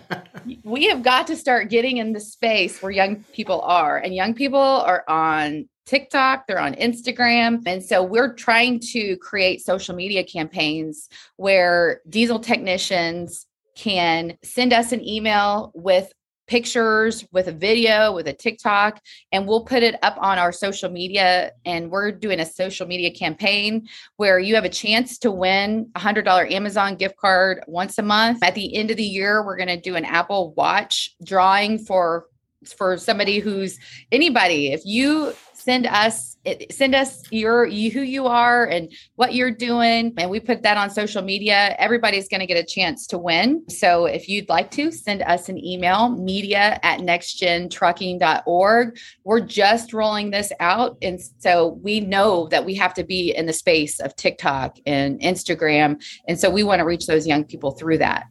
[0.63, 4.35] we have got to start getting in the space where young people are, and young
[4.35, 7.63] people are on TikTok, they're on Instagram.
[7.65, 14.91] And so we're trying to create social media campaigns where diesel technicians can send us
[14.91, 16.11] an email with
[16.47, 20.89] pictures with a video with a TikTok and we'll put it up on our social
[20.89, 23.85] media and we're doing a social media campaign
[24.15, 28.41] where you have a chance to win a $100 Amazon gift card once a month.
[28.41, 32.27] At the end of the year we're going to do an Apple Watch drawing for
[32.65, 33.77] for somebody who's
[34.11, 35.33] anybody, if you
[35.67, 36.37] send us
[36.71, 40.13] send us your you, who you are and what you're doing.
[40.17, 41.75] And we put that on social media.
[41.77, 43.69] Everybody's going to get a chance to win.
[43.69, 50.31] So if you'd like to send us an email media at nextgentrucking.org we're just rolling
[50.31, 50.97] this out.
[51.01, 55.19] And so we know that we have to be in the space of tiktok and
[55.19, 56.01] instagram.
[56.29, 58.27] And so we want to reach those young people through that.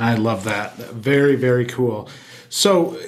[0.00, 0.74] I love that.
[0.76, 2.08] Very very cool.
[2.48, 2.98] So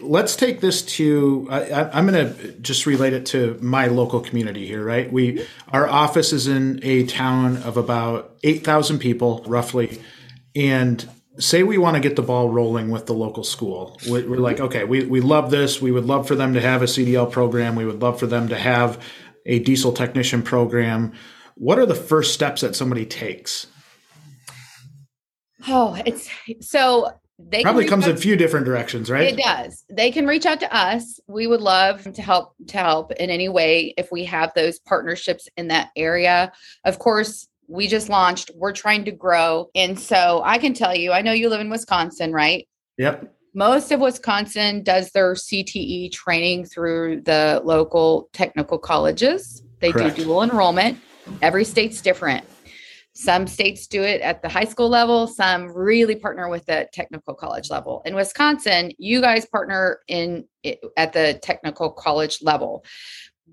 [0.00, 4.66] let's take this to I, am going to just relate it to my local community
[4.66, 5.12] here right?
[5.12, 10.00] We our office is in a town of about 8000 people roughly.
[10.54, 11.08] And
[11.38, 13.98] say we want to get the ball rolling with the local school.
[14.06, 15.80] We're like okay we, we love this.
[15.80, 17.74] We would love for them to have a cdl program.
[17.74, 19.02] We would love for them to have
[19.46, 21.12] a diesel technician program.
[21.54, 23.66] What are the first steps that somebody takes?
[25.66, 26.28] Oh it's
[26.60, 27.08] so
[27.48, 29.32] they probably comes in a few different directions, right?
[29.32, 29.84] It does.
[29.90, 31.20] They can reach out to us.
[31.26, 35.48] We would love to help to help in any way if we have those partnerships
[35.56, 36.52] in that area.
[36.84, 38.50] Of course, we just launched.
[38.54, 39.68] We're trying to grow.
[39.74, 42.68] And so I can tell you, I know you live in Wisconsin, right?
[42.98, 43.34] Yep.
[43.54, 49.62] Most of Wisconsin does their CTE training through the local technical colleges.
[49.80, 50.16] They Correct.
[50.16, 50.98] do dual enrollment.
[51.42, 52.46] Every state's different.
[53.14, 57.34] Some states do it at the high school level, some really partner with the technical
[57.34, 58.02] college level.
[58.06, 60.46] In Wisconsin, you guys partner in
[60.96, 62.84] at the technical college level.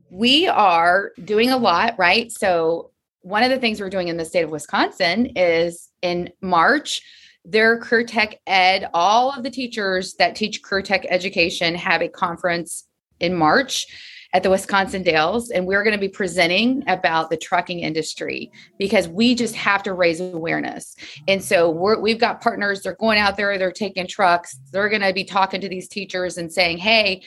[0.09, 2.31] We are doing a lot, right?
[2.31, 2.91] So,
[3.21, 7.01] one of the things we're doing in the state of Wisconsin is in March,
[7.43, 12.07] their career tech ed, all of the teachers that teach career tech education have a
[12.07, 12.85] conference
[13.19, 13.87] in March
[14.33, 19.07] at the Wisconsin Dells, and we're going to be presenting about the trucking industry because
[19.07, 20.95] we just have to raise awareness.
[21.27, 25.01] And so we have got partners, they're going out there, they're taking trucks, they're going
[25.01, 27.23] to be talking to these teachers and saying, hey,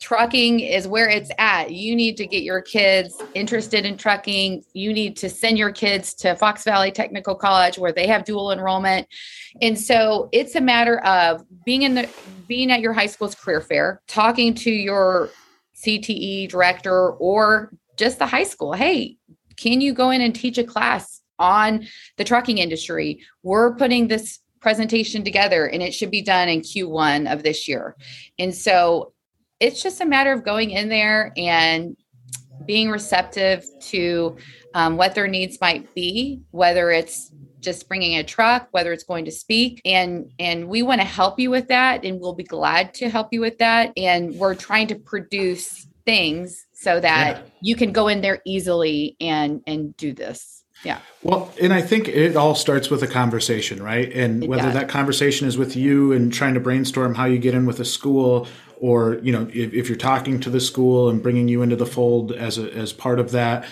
[0.00, 1.70] trucking is where it's at.
[1.70, 4.62] You need to get your kids interested in trucking.
[4.74, 8.52] You need to send your kids to Fox Valley Technical College where they have dual
[8.52, 9.08] enrollment.
[9.62, 12.08] And so it's a matter of being in the
[12.46, 15.30] being at your high school's career fair, talking to your
[15.84, 18.72] CTE director or just the high school.
[18.72, 19.16] Hey,
[19.56, 23.20] can you go in and teach a class on the trucking industry?
[23.42, 27.96] We're putting this presentation together and it should be done in Q1 of this year.
[28.38, 29.12] And so
[29.60, 31.96] it's just a matter of going in there and
[32.66, 34.36] being receptive to
[34.74, 37.30] um, what their needs might be, whether it's
[37.64, 39.80] just bringing a truck whether it's going to speak.
[39.84, 43.28] And and we want to help you with that and we'll be glad to help
[43.32, 43.92] you with that.
[43.96, 47.42] And we're trying to produce things so that yeah.
[47.60, 50.64] you can go in there easily and and do this.
[50.84, 50.98] Yeah.
[51.22, 54.12] Well and i think it all starts with a conversation right?
[54.12, 57.64] And whether that conversation is with you and trying to brainstorm how you get in
[57.64, 58.46] with a school
[58.80, 61.86] or you know if, if you're talking to the school and bringing you into the
[61.86, 63.66] fold as a, as part of that.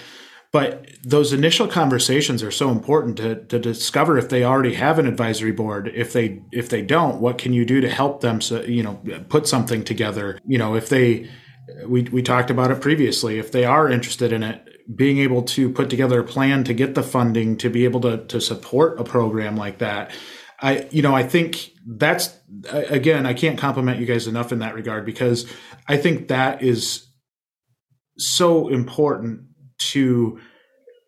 [0.52, 5.06] But those initial conversations are so important to, to discover if they already have an
[5.06, 5.90] advisory board.
[5.94, 9.00] If they if they don't what can you do to help them so you know
[9.28, 10.38] put something together?
[10.46, 11.28] You know if they
[11.86, 15.70] we, we talked about it previously if they are interested in it being able to
[15.70, 19.04] put together a plan to get the funding to be able to, to support a
[19.04, 20.12] program like that.
[20.60, 22.38] I you know i think that's
[22.70, 25.50] again i can't compliment you guys enough in that regard because
[25.88, 27.08] i think that is
[28.16, 29.40] so important
[29.78, 30.38] to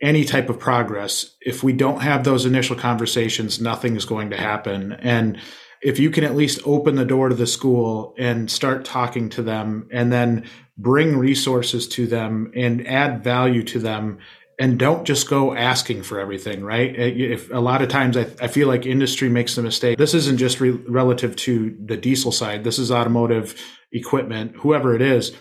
[0.04, 1.34] any type of progress.
[1.40, 4.92] If we don't have those initial conversations, nothing is going to happen.
[4.92, 5.40] And
[5.80, 9.42] if you can at least open the door to the school and start talking to
[9.42, 10.44] them and then
[10.76, 14.18] bring resources to them and add value to them
[14.58, 16.94] and don't just go asking for everything right?
[16.96, 19.98] Eh, if a lot of times i, I feel like industry makes the mistake.
[19.98, 22.62] This isn't just re- relative to the diesel side.
[22.62, 25.32] This is automotive equipment whoever it is.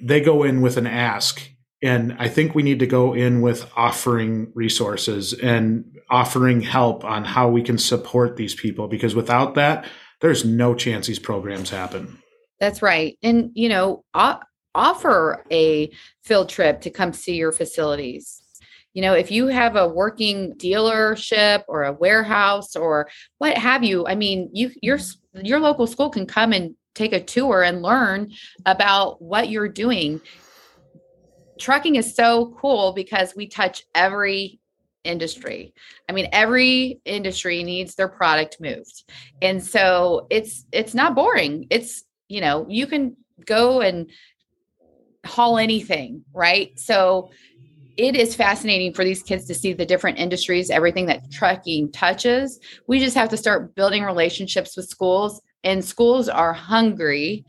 [0.00, 1.42] They go in with an ask
[1.86, 7.24] and I think we need to go in with offering resources and offering help on
[7.24, 9.86] how we can support these people because without that,
[10.20, 12.18] there's no chance these programs happen.
[12.58, 13.18] That's right.
[13.22, 14.04] And, you know,
[14.74, 15.90] offer a
[16.24, 18.42] field trip to come see your facilities.
[18.94, 23.08] You know, if you have a working dealership or a warehouse or
[23.38, 24.98] what have you, I mean, you your
[25.34, 28.32] your local school can come and take a tour and learn
[28.64, 30.20] about what you're doing
[31.58, 34.60] trucking is so cool because we touch every
[35.04, 35.72] industry.
[36.08, 39.04] I mean, every industry needs their product moved.
[39.40, 41.66] And so it's it's not boring.
[41.70, 44.10] It's, you know, you can go and
[45.24, 46.78] haul anything, right?
[46.78, 47.30] So
[47.96, 52.60] it is fascinating for these kids to see the different industries, everything that trucking touches.
[52.86, 57.44] We just have to start building relationships with schools, and schools are hungry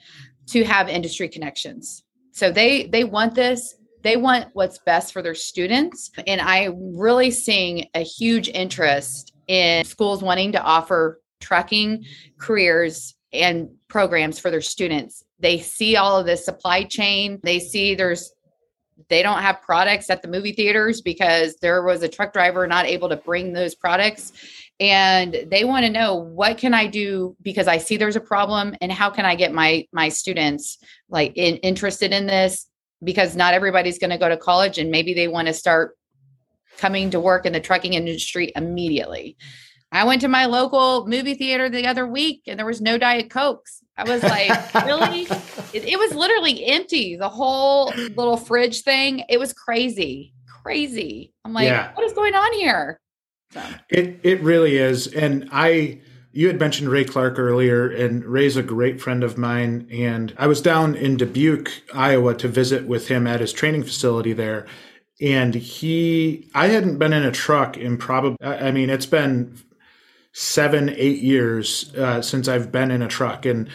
[0.48, 2.04] to have industry connections.
[2.32, 3.76] So they they want this.
[4.04, 6.12] They want what's best for their students.
[6.26, 12.06] And I'm really seeing a huge interest in schools wanting to offer trucking
[12.38, 15.24] careers and programs for their students.
[15.40, 17.40] They see all of this supply chain.
[17.44, 18.32] They see there's
[19.10, 22.86] they don't have products at the movie theaters because there was a truck driver not
[22.86, 24.34] able to bring those products
[24.80, 28.76] and they want to know what can i do because i see there's a problem
[28.82, 30.80] and how can i get my my students
[31.10, 32.68] like in, interested in this
[33.04, 35.98] because not everybody's going to go to college and maybe they want to start
[36.78, 39.38] coming to work in the trucking industry immediately
[39.92, 43.30] I went to my local movie theater the other week and there was no Diet
[43.30, 43.82] Cokes.
[43.96, 45.28] I was like, really?
[45.74, 47.16] It, it, was literally empty.
[47.16, 49.24] The whole little fridge thing.
[49.30, 51.34] It was crazy, crazy.
[51.46, 51.94] I'm like, yeah.
[51.94, 53.00] what is going on here?
[53.52, 53.62] So.
[53.90, 55.08] It it really is.
[55.08, 56.02] And I
[56.38, 59.88] you had mentioned Ray Clark earlier, and Ray's a great friend of mine.
[59.92, 64.34] And I was down in Dubuque, Iowa to visit with him at his training facility
[64.34, 64.68] there.
[65.20, 69.58] And he, I hadn't been in a truck in probably, I mean, it's been
[70.32, 73.48] seven, eight years uh, since I've been in a truck.
[73.48, 73.68] And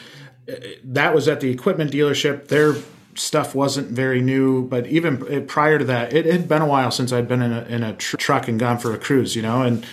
[0.48, 0.54] uh,
[0.84, 2.46] that was at the equipment dealership.
[2.46, 2.76] Their
[3.16, 6.92] stuff wasn't very new, but even uh, prior to that, it had been a while
[6.92, 9.42] since I'd been in a, in a tr- truck and gone for a cruise, you
[9.42, 9.62] know?
[9.62, 9.84] And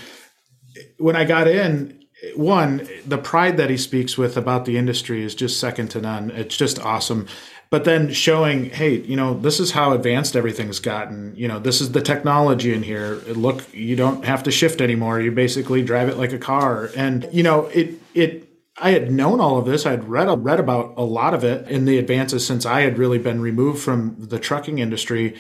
[0.99, 1.98] when I got in,
[2.35, 6.31] one, the pride that he speaks with about the industry is just second to none.
[6.31, 7.27] It's just awesome
[7.69, 11.81] but then showing hey you know this is how advanced everything's gotten you know this
[11.81, 16.09] is the technology in here look you don't have to shift anymore you basically drive
[16.09, 18.49] it like a car and you know it it
[18.81, 19.85] I had known all of this.
[19.85, 23.17] I'd read read about a lot of it in the advances since I had really
[23.17, 25.35] been removed from the trucking industry.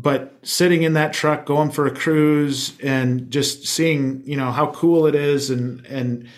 [0.00, 4.70] But sitting in that truck, going for a cruise, and just seeing, you know, how
[4.70, 6.28] cool it is, and and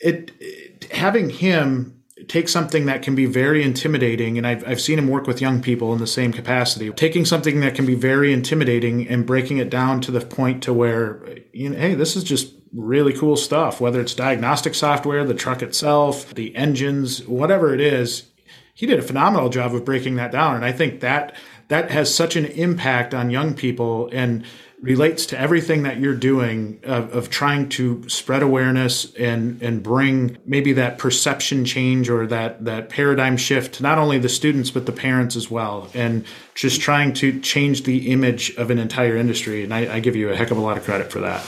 [0.00, 4.98] it, it having him take something that can be very intimidating, and I've, I've seen
[4.98, 8.32] him work with young people in the same capacity, taking something that can be very
[8.32, 11.22] intimidating and breaking it down to the point to where,
[11.52, 15.62] you know, hey, this is just really cool stuff, whether it's diagnostic software, the truck
[15.62, 18.28] itself, the engines, whatever it is.
[18.74, 20.56] He did a phenomenal job of breaking that down.
[20.56, 21.34] And I think that
[21.68, 24.44] that has such an impact on young people and
[24.80, 30.38] relates to everything that you're doing of, of, trying to spread awareness and and bring
[30.46, 34.86] maybe that perception change or that that paradigm shift to not only the students but
[34.86, 35.90] the parents as well.
[35.94, 39.64] And just trying to change the image of an entire industry.
[39.64, 41.44] And I, I give you a heck of a lot of credit for that.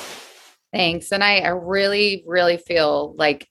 [0.72, 1.12] Thanks.
[1.12, 3.48] And I, I really really feel like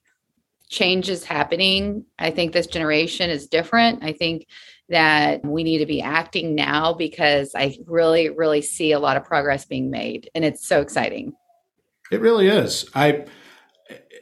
[0.68, 2.04] change is happening.
[2.18, 4.04] I think this generation is different.
[4.04, 4.46] I think
[4.90, 9.24] that we need to be acting now because I really, really see a lot of
[9.24, 10.28] progress being made.
[10.34, 11.32] And it's so exciting.
[12.10, 12.90] It really is.
[12.94, 13.26] I,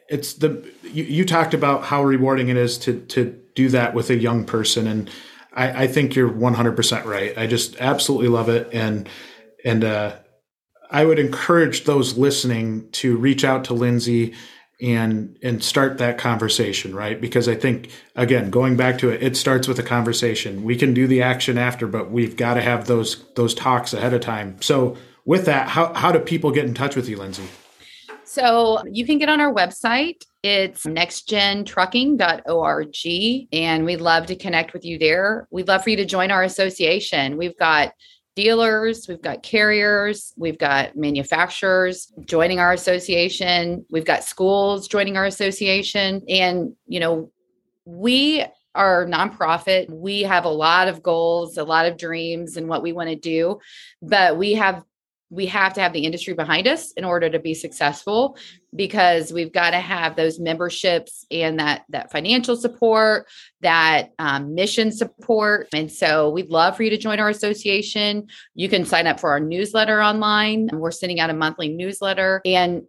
[0.08, 4.10] it's the, you, you talked about how rewarding it is to, to do that with
[4.10, 4.86] a young person.
[4.86, 5.10] And
[5.54, 7.36] I, I think you're 100% right.
[7.36, 8.68] I just absolutely love it.
[8.72, 9.08] And,
[9.64, 10.16] and, uh,
[10.90, 14.34] I would encourage those listening to reach out to Lindsay
[14.80, 17.20] and and start that conversation right?
[17.20, 20.62] Because i think again going back to it it starts with a conversation.
[20.62, 24.14] We can do the action after but we've got to have those those talks ahead
[24.14, 24.60] of time.
[24.60, 27.48] So with that how, how do people get in touch with you lindsay?
[28.24, 30.24] So you can get on our website.
[30.42, 35.48] It's nextgentrucking.org and we'd love to connect with you there.
[35.50, 37.38] We'd love for you to join our association.
[37.38, 37.92] We've got
[38.38, 45.26] dealers, we've got carriers, we've got manufacturers joining our association, we've got schools joining our
[45.26, 46.22] association.
[46.28, 47.32] And, you know,
[47.84, 48.44] we
[48.76, 49.90] are nonprofit.
[49.90, 53.16] We have a lot of goals, a lot of dreams, and what we want to
[53.16, 53.58] do,
[54.00, 54.84] but we have
[55.30, 58.36] we have to have the industry behind us in order to be successful
[58.74, 63.26] because we've got to have those memberships and that that financial support
[63.60, 65.68] that um, mission support.
[65.74, 68.28] And so we'd love for you to join our association.
[68.54, 70.70] You can sign up for our newsletter online.
[70.72, 72.40] We're sending out a monthly newsletter.
[72.44, 72.84] And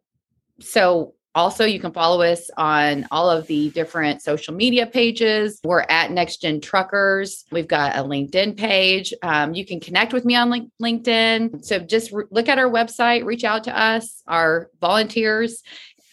[0.60, 5.60] so also, you can follow us on all of the different social media pages.
[5.64, 7.46] We're at Next Gen Truckers.
[7.52, 9.14] We've got a LinkedIn page.
[9.22, 11.64] Um, you can connect with me on LinkedIn.
[11.64, 15.62] So just re- look at our website, reach out to us, our volunteers.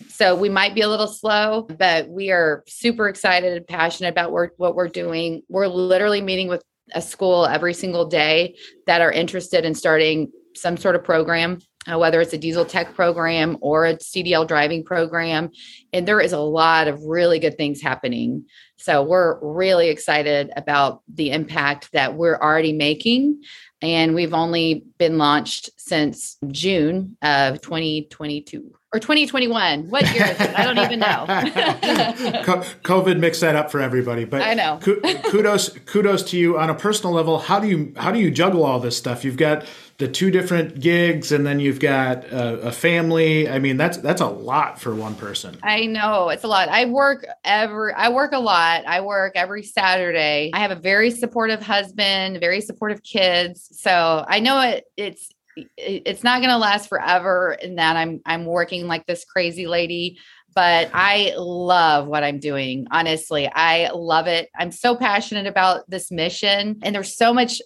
[0.08, 4.32] So we might be a little slow, but we are super excited and passionate about
[4.32, 5.42] what we're doing.
[5.48, 6.62] We're literally meeting with
[6.94, 8.56] a school every single day
[8.86, 11.58] that are interested in starting some sort of program
[11.90, 15.50] uh, whether it's a diesel tech program or a CDL driving program.
[15.92, 18.46] And there is a lot of really good things happening.
[18.76, 23.42] So we're really excited about the impact that we're already making.
[23.82, 28.72] And we've only been launched since June of 2022.
[28.96, 29.90] Or 2021.
[29.90, 30.58] What year is it?
[30.58, 31.26] I don't even know.
[32.82, 34.78] COVID mixed that up for everybody, but I know.
[34.80, 37.38] kudos, kudos to you on a personal level.
[37.38, 39.22] How do you how do you juggle all this stuff?
[39.22, 39.66] You've got
[39.98, 43.48] the two different gigs, and then you've got a, a family.
[43.48, 45.58] I mean, that's that's a lot for one person.
[45.62, 46.68] I know it's a lot.
[46.70, 48.86] I work every I work a lot.
[48.86, 50.50] I work every Saturday.
[50.54, 53.68] I have a very supportive husband, very supportive kids.
[53.72, 55.30] So I know it it's
[55.76, 60.18] it's not going to last forever in that I'm I'm working like this crazy lady
[60.56, 62.86] but I love what I'm doing.
[62.90, 64.48] Honestly, I love it.
[64.58, 67.60] I'm so passionate about this mission and there's so much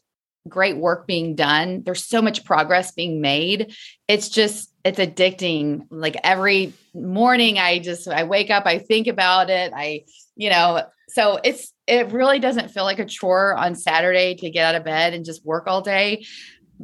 [0.48, 1.82] great work being done.
[1.84, 3.76] There's so much progress being made.
[4.08, 5.86] It's just it's addicting.
[5.90, 9.72] Like every morning I just I wake up, I think about it.
[9.74, 14.50] I, you know, so it's it really doesn't feel like a chore on Saturday to
[14.50, 16.24] get out of bed and just work all day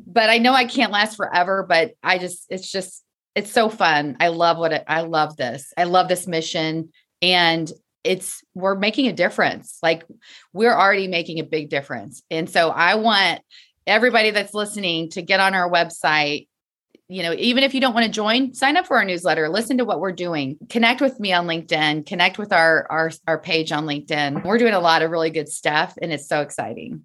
[0.07, 3.03] but I know I can't last forever, but I just, it's just,
[3.35, 4.17] it's so fun.
[4.21, 5.73] I love what I love this.
[5.77, 6.91] I love this mission.
[7.23, 7.71] And
[8.05, 9.79] it's, we're making a difference.
[9.83, 10.05] Like
[10.53, 12.23] we're already making a big difference.
[12.31, 13.41] And so I want
[13.87, 16.49] everybody that's listening to get on our website.
[17.09, 19.79] You know, even if you don't want to join, sign up for our newsletter, listen
[19.79, 23.71] to what we're doing, connect with me on LinkedIn, connect with our, our, our page
[23.71, 24.45] on LinkedIn.
[24.45, 27.05] We're doing a lot of really good stuff and it's so exciting.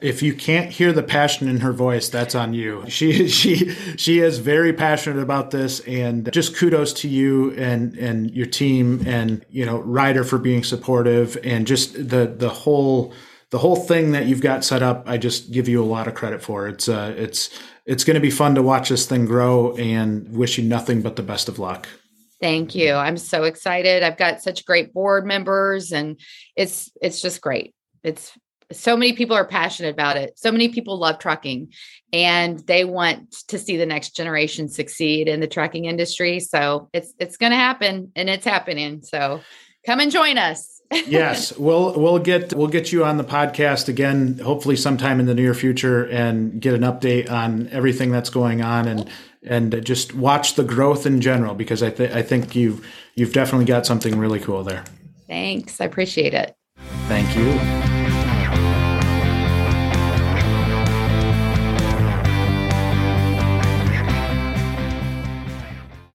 [0.00, 2.84] If you can't hear the passion in her voice, that's on you.
[2.88, 8.30] She she she is very passionate about this, and just kudos to you and and
[8.30, 13.14] your team, and you know Ryder for being supportive, and just the the whole
[13.50, 15.04] the whole thing that you've got set up.
[15.06, 16.68] I just give you a lot of credit for.
[16.68, 17.48] It's uh it's
[17.86, 21.16] it's going to be fun to watch this thing grow, and wish you nothing but
[21.16, 21.88] the best of luck.
[22.40, 22.92] Thank you.
[22.92, 24.02] I'm so excited.
[24.02, 26.20] I've got such great board members, and
[26.56, 27.74] it's it's just great.
[28.02, 28.32] It's
[28.72, 30.38] so many people are passionate about it.
[30.38, 31.72] So many people love trucking
[32.12, 36.40] and they want to see the next generation succeed in the trucking industry.
[36.40, 39.02] So it's it's going to happen and it's happening.
[39.02, 39.40] So
[39.86, 40.73] come and join us.
[41.06, 45.34] Yes, we'll we'll get we'll get you on the podcast again hopefully sometime in the
[45.34, 49.10] near future and get an update on everything that's going on and
[49.42, 53.66] and just watch the growth in general because I th- I think you've you've definitely
[53.66, 54.84] got something really cool there.
[55.26, 55.80] Thanks.
[55.80, 56.56] I appreciate it.
[57.08, 57.83] Thank you.